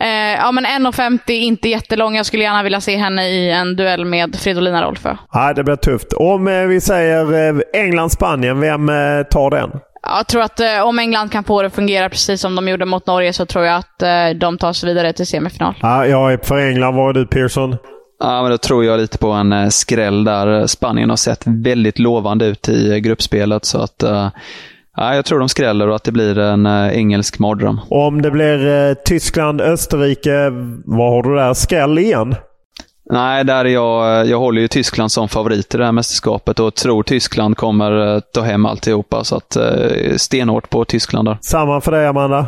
Eh, 0.00 0.08
ja, 0.38 0.52
men 0.52 0.66
1,50, 0.66 1.30
inte 1.30 1.68
jättelång. 1.68 2.16
Jag 2.16 2.26
skulle 2.26 2.42
gärna 2.42 2.62
vilja 2.62 2.80
se 2.80 2.96
henne 2.96 3.28
i 3.28 3.50
en 3.50 3.76
duell 3.76 4.04
med 4.04 4.36
Fridolina 4.36 4.82
Rolfö. 4.84 5.16
Ja, 5.32 5.52
det 5.52 5.64
blir 5.64 5.76
tufft. 5.76 6.12
Om 6.12 6.48
eh, 6.48 6.62
vi 6.62 6.80
säger 6.80 7.48
eh, 7.48 7.60
England-Spanien, 7.82 8.60
vem 8.60 8.88
eh, 8.88 9.22
tar 9.30 9.50
den? 9.50 9.70
Jag 10.02 10.26
tror 10.26 10.42
att 10.42 10.60
eh, 10.60 10.80
om 10.82 10.98
England 10.98 11.32
kan 11.32 11.44
få 11.44 11.62
det 11.62 11.66
att 11.66 11.74
fungera 11.74 12.08
precis 12.08 12.40
som 12.40 12.54
de 12.54 12.68
gjorde 12.68 12.84
mot 12.84 13.06
Norge 13.06 13.32
så 13.32 13.46
tror 13.46 13.64
jag 13.64 13.76
att 13.76 14.02
eh, 14.02 14.38
de 14.40 14.58
tar 14.58 14.72
sig 14.72 14.88
vidare 14.88 15.12
till 15.12 15.26
semifinal. 15.26 15.74
Ja, 15.82 16.06
jag 16.06 16.32
är 16.32 16.38
för 16.42 16.56
England. 16.58 16.94
Vad 16.94 17.16
är 17.16 17.20
du 17.20 17.26
Pearson? 17.26 17.76
Ja, 18.20 18.42
men 18.42 18.50
då 18.50 18.58
tror 18.58 18.84
jag 18.84 19.00
lite 19.00 19.18
på 19.18 19.30
en 19.30 19.52
eh, 19.52 19.68
skräll 19.68 20.24
där. 20.24 20.66
Spanien 20.66 21.10
har 21.10 21.16
sett 21.16 21.42
väldigt 21.46 21.98
lovande 21.98 22.46
ut 22.46 22.68
i 22.68 23.00
gruppspelet. 23.00 23.64
så 23.64 23.78
att 23.78 24.04
Ja, 25.00 25.14
jag 25.14 25.24
tror 25.24 25.38
de 25.38 25.48
skräller 25.48 25.88
och 25.88 25.96
att 25.96 26.04
det 26.04 26.12
blir 26.12 26.38
en 26.38 26.66
äh, 26.66 26.98
engelsk 26.98 27.38
mardröm. 27.38 27.80
Om 27.90 28.22
det 28.22 28.30
blir 28.30 28.88
äh, 28.88 28.94
Tyskland, 28.94 29.60
Österrike, 29.60 30.50
vad 30.84 31.10
har 31.10 31.22
du 31.22 31.34
där? 31.34 31.54
Skräll 31.54 31.98
igen? 31.98 32.34
Nej, 33.10 33.44
där 33.44 33.64
är 33.64 33.68
jag, 33.68 34.26
jag 34.26 34.38
håller 34.38 34.60
ju 34.60 34.68
Tyskland 34.68 35.12
som 35.12 35.28
favorit 35.28 35.74
i 35.74 35.78
det 35.78 35.84
här 35.84 35.92
mästerskapet 35.92 36.60
och 36.60 36.74
tror 36.74 37.02
Tyskland 37.02 37.56
kommer 37.56 38.20
ta 38.20 38.40
hem 38.40 38.66
alltihopa. 38.66 39.24
Så 39.24 39.36
att, 39.36 39.56
stenhårt 40.16 40.70
på 40.70 40.84
Tyskland 40.84 41.28
där. 41.28 41.38
Samma 41.40 41.80
för 41.80 41.92
dig, 41.92 42.06
Amanda? 42.06 42.46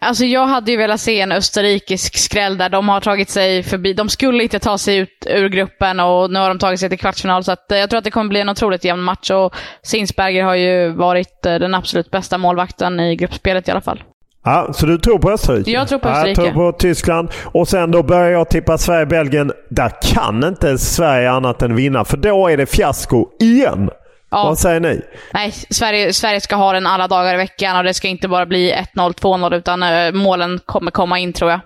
Alltså 0.00 0.24
jag 0.24 0.46
hade 0.46 0.70
ju 0.70 0.76
velat 0.76 1.00
se 1.00 1.20
en 1.20 1.32
österrikisk 1.32 2.18
skräll 2.18 2.58
där 2.58 2.68
de 2.68 2.88
har 2.88 3.00
tagit 3.00 3.30
sig 3.30 3.62
förbi. 3.62 3.92
De 3.92 4.08
skulle 4.08 4.42
inte 4.42 4.58
ta 4.58 4.78
sig 4.78 4.96
ut 4.96 5.26
ur 5.26 5.48
gruppen 5.48 6.00
och 6.00 6.30
nu 6.30 6.38
har 6.38 6.48
de 6.48 6.58
tagit 6.58 6.80
sig 6.80 6.88
till 6.88 6.98
kvartsfinal. 6.98 7.44
Så 7.44 7.52
eh, 7.52 7.76
jag 7.76 7.90
tror 7.90 7.98
att 7.98 8.04
det 8.04 8.10
kommer 8.10 8.28
bli 8.28 8.40
en 8.40 8.48
otroligt 8.48 8.84
jämn 8.84 9.02
match 9.02 9.30
och 9.30 9.54
Sinsberger 9.82 10.44
har 10.44 10.54
ju 10.54 10.88
varit 10.88 11.46
eh, 11.46 11.54
den 11.54 11.74
absolut 11.74 12.10
bästa 12.10 12.38
målvakten 12.38 13.00
i 13.00 13.16
gruppspelet 13.16 13.68
i 13.68 13.70
alla 13.70 13.80
fall. 13.80 14.02
Ja, 14.44 14.72
så 14.72 14.86
du 14.86 14.98
tror 14.98 15.18
på 15.18 15.30
Österrike? 15.30 15.70
Jag 15.70 15.88
tror 15.88 15.98
på 15.98 16.08
Österrike. 16.08 16.42
Jag 16.42 16.52
tror 16.52 16.72
på 16.72 16.78
Tyskland. 16.78 17.28
Och 17.44 17.68
sen 17.68 17.90
då 17.90 18.02
börjar 18.02 18.30
jag 18.30 18.48
tippa 18.48 18.78
Sverige-Belgien. 18.78 19.52
Där 19.70 19.92
kan 20.02 20.44
inte 20.44 20.78
Sverige 20.78 21.30
annat 21.30 21.62
än 21.62 21.76
vinna, 21.76 22.04
för 22.04 22.16
då 22.16 22.48
är 22.48 22.56
det 22.56 22.66
fiasko 22.66 23.26
igen. 23.40 23.90
Ja. 24.30 24.44
Vad 24.44 24.58
säger 24.58 24.80
ni? 24.80 25.00
Nej, 25.32 25.52
Sverige, 25.70 26.12
Sverige 26.12 26.40
ska 26.40 26.56
ha 26.56 26.72
den 26.72 26.86
alla 26.86 27.08
dagar 27.08 27.34
i 27.34 27.36
veckan 27.36 27.76
och 27.76 27.84
det 27.84 27.94
ska 27.94 28.08
inte 28.08 28.28
bara 28.28 28.46
bli 28.46 28.72
1-0, 28.94 29.12
2-0 29.12 29.54
utan 29.54 29.82
uh, 29.82 30.12
målen 30.12 30.60
kommer 30.66 30.90
komma 30.90 31.18
in 31.18 31.32
tror 31.32 31.50
jag 31.50 31.60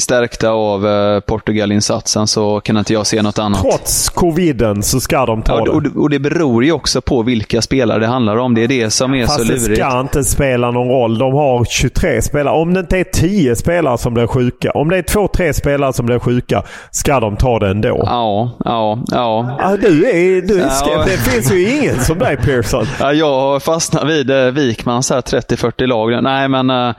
stärkta 0.00 0.50
av 0.50 0.86
eh, 0.86 1.20
Portugalinsatsen 1.20 2.26
så 2.26 2.60
kan 2.60 2.76
inte 2.76 2.92
jag 2.92 3.06
se 3.06 3.22
något 3.22 3.38
annat. 3.38 3.60
Trots 3.60 4.08
coviden 4.08 4.82
så 4.82 5.00
ska 5.00 5.26
de 5.26 5.42
ta 5.42 5.58
ja, 5.58 5.64
det. 5.64 5.70
Och, 5.70 6.02
och 6.02 6.10
det 6.10 6.18
beror 6.18 6.64
ju 6.64 6.72
också 6.72 7.00
på 7.00 7.22
vilka 7.22 7.62
spelare 7.62 7.98
det 7.98 8.06
handlar 8.06 8.36
om. 8.36 8.54
Det 8.54 8.64
är 8.64 8.68
det 8.68 8.90
som 8.90 9.14
är 9.14 9.26
Fast 9.26 9.38
så 9.38 9.44
lurigt. 9.44 9.68
det 9.68 9.76
ska 9.76 10.00
inte 10.00 10.24
spela 10.24 10.70
någon 10.70 10.88
roll. 10.88 11.18
De 11.18 11.32
har 11.32 11.64
23 11.64 12.22
spelare. 12.22 12.54
Om 12.54 12.74
det 12.74 12.80
inte 12.80 12.98
är 12.98 13.04
10 13.04 13.56
spelare 13.56 13.98
som 13.98 14.14
blir 14.14 14.26
sjuka. 14.26 14.70
Om 14.70 14.88
det 14.88 14.96
är 14.96 15.02
2-3 15.02 15.52
spelare 15.52 15.92
som 15.92 16.06
blir 16.06 16.18
sjuka 16.18 16.62
ska 16.90 17.20
de 17.20 17.36
ta 17.36 17.58
det 17.58 17.68
ändå. 17.68 18.02
Ja, 18.06 18.50
ja, 18.64 18.98
ja. 19.06 19.56
ja 19.58 19.76
du 19.76 20.10
är, 20.10 20.42
du 20.42 20.60
är 20.60 20.70
ja. 20.86 21.04
Det 21.04 21.30
finns 21.30 21.52
ju 21.52 21.70
ingen 21.70 22.00
som 22.00 22.18
dig 22.18 22.36
Pearson. 22.36 22.86
Ja, 23.00 23.12
jag 23.12 23.40
har 23.40 23.60
fastnat 23.60 24.08
vid 24.08 24.30
eh, 24.30 24.46
Wikmans 24.46 25.12
30-40 25.12 25.86
lag. 25.86 26.22
Nej, 26.22 26.48
men, 26.48 26.70
eh, 26.70 26.94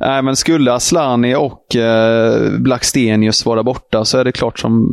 nej, 0.00 0.22
men 0.22 0.36
skulle 0.36 0.72
Aslani 0.72 1.34
och 1.34 1.76
eh, 1.76 2.21
Blackstenius 2.58 3.46
vara 3.46 3.62
borta 3.62 4.04
så 4.04 4.18
är 4.18 4.24
det 4.24 4.32
klart 4.32 4.58
som 4.58 4.88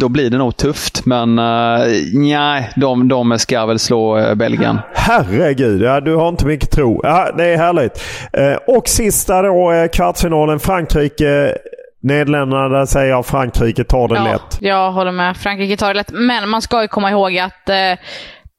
då 0.00 0.08
blir 0.08 0.30
det 0.30 0.38
nog 0.38 0.56
tufft. 0.56 1.06
Men 1.06 1.38
uh, 1.38 1.86
nej, 2.14 2.70
de, 2.76 3.08
de 3.08 3.38
ska 3.38 3.66
väl 3.66 3.78
slå 3.78 4.18
uh, 4.18 4.34
Belgien. 4.34 4.78
Herregud, 4.94 5.82
ja, 5.82 6.00
du 6.00 6.16
har 6.16 6.28
inte 6.28 6.46
mycket 6.46 6.70
tro. 6.70 7.00
Ja, 7.02 7.32
det 7.36 7.44
är 7.44 7.56
härligt. 7.56 8.02
Uh, 8.38 8.76
och 8.76 8.88
sista 8.88 9.42
då, 9.42 9.72
uh, 9.72 9.88
kvartsfinalen 9.88 10.60
Frankrike. 10.60 11.58
Nederländerna, 12.02 12.68
där 12.68 12.86
säger 12.86 13.10
jag 13.10 13.26
Frankrike 13.26 13.84
tar 13.84 14.08
det 14.08 14.14
ja, 14.14 14.24
lätt. 14.24 14.58
Jag 14.60 14.92
håller 14.92 15.12
med. 15.12 15.36
Frankrike 15.36 15.76
tar 15.76 15.88
det 15.88 15.94
lätt. 15.94 16.10
Men 16.12 16.48
man 16.48 16.62
ska 16.62 16.82
ju 16.82 16.88
komma 16.88 17.10
ihåg 17.10 17.38
att 17.38 17.70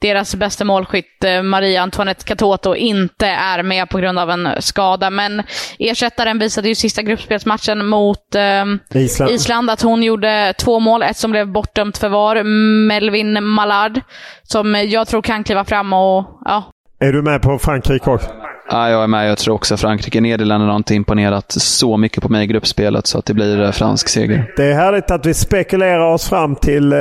deras 0.05 0.35
bästa 0.35 0.65
målskytt 0.65 1.23
eh, 1.23 1.43
Maria 1.43 1.81
Antoinette 1.81 2.23
Katoto 2.23 2.75
inte 2.75 3.27
är 3.27 3.63
med 3.63 3.89
på 3.89 3.97
grund 3.97 4.19
av 4.19 4.29
en 4.29 4.49
skada. 4.59 5.09
Men 5.09 5.43
ersättaren 5.79 6.39
visade 6.39 6.67
ju 6.67 6.75
sista 6.75 7.01
gruppspelsmatchen 7.01 7.85
mot 7.85 8.35
eh, 8.35 9.01
Island. 9.01 9.31
Island. 9.31 9.69
att 9.69 9.81
hon 9.81 10.03
gjorde 10.03 10.53
två 10.57 10.79
mål. 10.79 11.03
Ett 11.03 11.17
som 11.17 11.31
blev 11.31 11.51
bortdömt 11.51 11.97
för 11.97 12.09
VAR, 12.09 12.43
Melvin 12.87 13.43
Mallard, 13.43 14.01
som 14.43 14.75
jag 14.75 15.07
tror 15.07 15.21
kan 15.21 15.43
kliva 15.43 15.65
fram 15.65 15.93
och 15.93 16.39
ja. 16.45 16.63
Är 16.99 17.13
du 17.13 17.21
med 17.21 17.41
på 17.41 17.59
Frankrike 17.59 18.09
också? 18.09 18.29
Ja, 18.75 18.89
jag 18.89 19.03
är 19.03 19.07
med. 19.07 19.29
Jag 19.29 19.38
tror 19.38 19.55
också 19.55 19.77
Frankrike. 19.77 20.21
Nederländerna 20.21 20.71
har 20.71 20.77
inte 20.77 20.95
imponerat 20.95 21.51
så 21.51 21.97
mycket 21.97 22.23
på 22.23 22.29
mig 22.29 22.43
i 22.43 22.47
gruppspelet 22.47 23.07
så 23.07 23.17
att 23.17 23.25
det 23.25 23.33
blir 23.33 23.63
eh, 23.63 23.71
fransk 23.71 24.09
seger. 24.09 24.53
Det 24.57 24.63
är 24.63 24.73
härligt 24.73 25.11
att 25.11 25.25
vi 25.25 25.33
spekulerar 25.33 26.13
oss 26.13 26.29
fram 26.29 26.55
till 26.55 26.93
eh, 26.93 26.99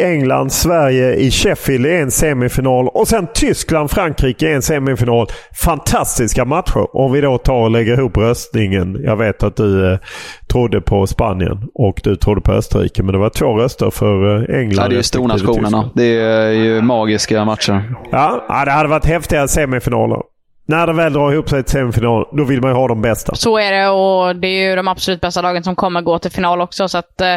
England, 0.00 0.52
Sverige 0.52 1.14
i 1.14 1.30
Sheffield 1.30 1.86
i 1.86 1.96
en 1.96 2.10
semifinal 2.10 2.88
och 2.88 3.08
sen 3.08 3.26
Tyskland, 3.34 3.90
Frankrike 3.90 4.48
i 4.48 4.52
en 4.52 4.62
semifinal. 4.62 5.26
Fantastiska 5.54 6.44
matcher 6.44 6.96
om 6.96 7.12
vi 7.12 7.20
då 7.20 7.38
tar 7.38 7.62
och 7.62 7.70
lägger 7.70 7.98
ihop 7.98 8.16
röstningen. 8.16 9.00
Jag 9.04 9.16
vet 9.16 9.42
att 9.42 9.56
du 9.56 9.92
eh, 9.92 9.98
trodde 10.46 10.80
på 10.80 11.06
Spanien 11.06 11.68
och 11.74 12.00
du 12.04 12.16
trodde 12.16 12.40
på 12.40 12.52
Österrike 12.52 13.02
men 13.02 13.12
det 13.12 13.18
var 13.18 13.30
två 13.30 13.58
röster 13.58 13.90
för 13.90 14.50
England. 14.54 14.84
Ja, 14.84 14.88
det 14.88 14.94
är 14.94 14.96
ju 14.96 15.02
stornationerna. 15.02 15.90
Det 15.94 16.20
är 16.20 16.50
ju 16.50 16.82
magiska 16.82 17.44
matcher. 17.44 17.94
Ja, 18.10 18.62
det 18.64 18.70
hade 18.70 18.88
varit 18.88 19.06
häftiga 19.06 19.48
semifinaler. 19.48 20.20
När 20.66 20.86
det 20.86 20.92
väl 20.92 21.12
drar 21.12 21.32
ihop 21.32 21.48
sig 21.48 21.62
till 21.62 21.72
semifinal, 21.72 22.26
då 22.32 22.44
vill 22.44 22.60
man 22.60 22.70
ju 22.70 22.76
ha 22.76 22.88
de 22.88 23.02
bästa. 23.02 23.34
Så 23.34 23.58
är 23.58 23.72
det 23.72 23.88
och 23.88 24.36
det 24.36 24.48
är 24.48 24.70
ju 24.70 24.76
de 24.76 24.88
absolut 24.88 25.20
bästa 25.20 25.42
lagen 25.42 25.64
som 25.64 25.76
kommer 25.76 26.02
gå 26.02 26.18
till 26.18 26.30
final 26.30 26.60
också. 26.60 26.88
Så 26.88 26.98
att, 26.98 27.20
eh, 27.20 27.36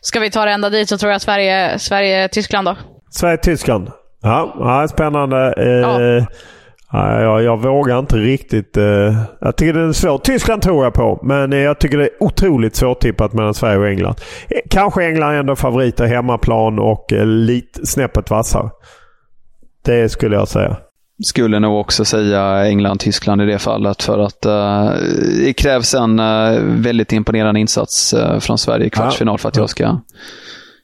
ska 0.00 0.20
vi 0.20 0.30
ta 0.30 0.44
det 0.44 0.50
ända 0.50 0.70
dit 0.70 0.88
så 0.88 0.98
tror 0.98 1.12
jag 1.12 1.20
Sverige, 1.20 1.78
Sverige-Tyskland 1.78 2.68
då. 2.68 2.76
Sverige-Tyskland. 3.10 3.90
Ja, 4.22 4.54
ja, 4.58 4.88
spännande. 4.88 5.54
Eh, 5.56 6.24
ja. 6.92 7.20
jag, 7.20 7.42
jag 7.42 7.62
vågar 7.62 7.98
inte 7.98 8.16
riktigt. 8.16 8.76
Eh, 8.76 9.16
jag 9.40 9.56
tycker 9.56 9.72
det 9.72 9.80
är 9.80 9.92
svårt. 9.92 10.24
Tyskland 10.24 10.62
tror 10.62 10.84
jag 10.84 10.94
på, 10.94 11.20
men 11.22 11.52
jag 11.52 11.78
tycker 11.78 11.98
det 11.98 12.04
är 12.04 12.22
otroligt 12.22 12.76
svårtippat 12.76 13.32
mellan 13.32 13.54
Sverige 13.54 13.78
och 13.78 13.88
England. 13.88 14.14
Eh, 14.48 14.60
kanske 14.70 15.04
England 15.04 15.34
ändå 15.34 15.56
favoriter 15.56 16.06
hemmaplan 16.06 16.78
och 16.78 17.12
eh, 17.12 17.26
lite 17.26 17.86
snäppet 17.86 18.30
vassare. 18.30 18.70
Det 19.84 20.08
skulle 20.08 20.36
jag 20.36 20.48
säga 20.48 20.76
skulle 21.22 21.60
nog 21.60 21.80
också 21.80 22.04
säga 22.04 22.66
England-Tyskland 22.66 23.42
i 23.42 23.46
det 23.46 23.58
fallet 23.58 24.02
för 24.02 24.18
att 24.18 24.46
uh, 24.46 24.90
det 25.44 25.52
krävs 25.52 25.94
en 25.94 26.20
uh, 26.20 26.60
väldigt 26.60 27.12
imponerande 27.12 27.60
insats 27.60 28.14
uh, 28.14 28.38
från 28.38 28.58
Sverige 28.58 28.86
i 28.86 28.90
kvartsfinal 28.90 29.38
för 29.38 29.48
att 29.48 29.56
jag 29.56 29.70
ska 29.70 30.00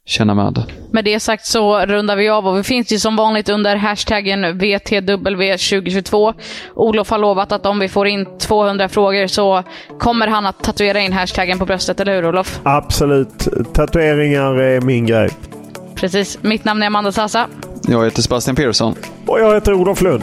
känna 0.06 0.34
med. 0.34 0.62
Med 0.90 1.04
det 1.04 1.20
sagt 1.20 1.46
så 1.46 1.86
rundar 1.86 2.16
vi 2.16 2.28
av 2.28 2.46
och 2.46 2.58
vi 2.58 2.62
finns 2.62 2.92
ju 2.92 2.98
som 2.98 3.16
vanligt 3.16 3.48
under 3.48 3.76
hashtaggen 3.76 4.44
VTW2022. 4.44 6.34
Olof 6.74 7.10
har 7.10 7.18
lovat 7.18 7.52
att 7.52 7.66
om 7.66 7.78
vi 7.78 7.88
får 7.88 8.06
in 8.06 8.26
200 8.38 8.88
frågor 8.88 9.26
så 9.26 9.62
kommer 9.98 10.26
han 10.26 10.46
att 10.46 10.62
tatuera 10.62 11.00
in 11.00 11.12
hashtaggen 11.12 11.58
på 11.58 11.66
bröstet, 11.66 12.00
eller 12.00 12.14
hur 12.14 12.28
Olof? 12.28 12.60
Absolut. 12.62 13.48
Tatueringar 13.72 14.60
är 14.60 14.80
min 14.80 15.06
grej. 15.06 15.30
Precis. 15.94 16.38
Mitt 16.42 16.64
namn 16.64 16.82
är 16.82 16.86
Amanda 16.86 17.12
Sasa. 17.12 17.48
Jag 17.90 18.04
heter 18.04 18.22
Sebastian 18.22 18.56
Persson. 18.56 18.94
Och 19.26 19.40
jag 19.40 19.54
heter 19.54 19.72
Olof 19.72 20.02
Lund. 20.02 20.22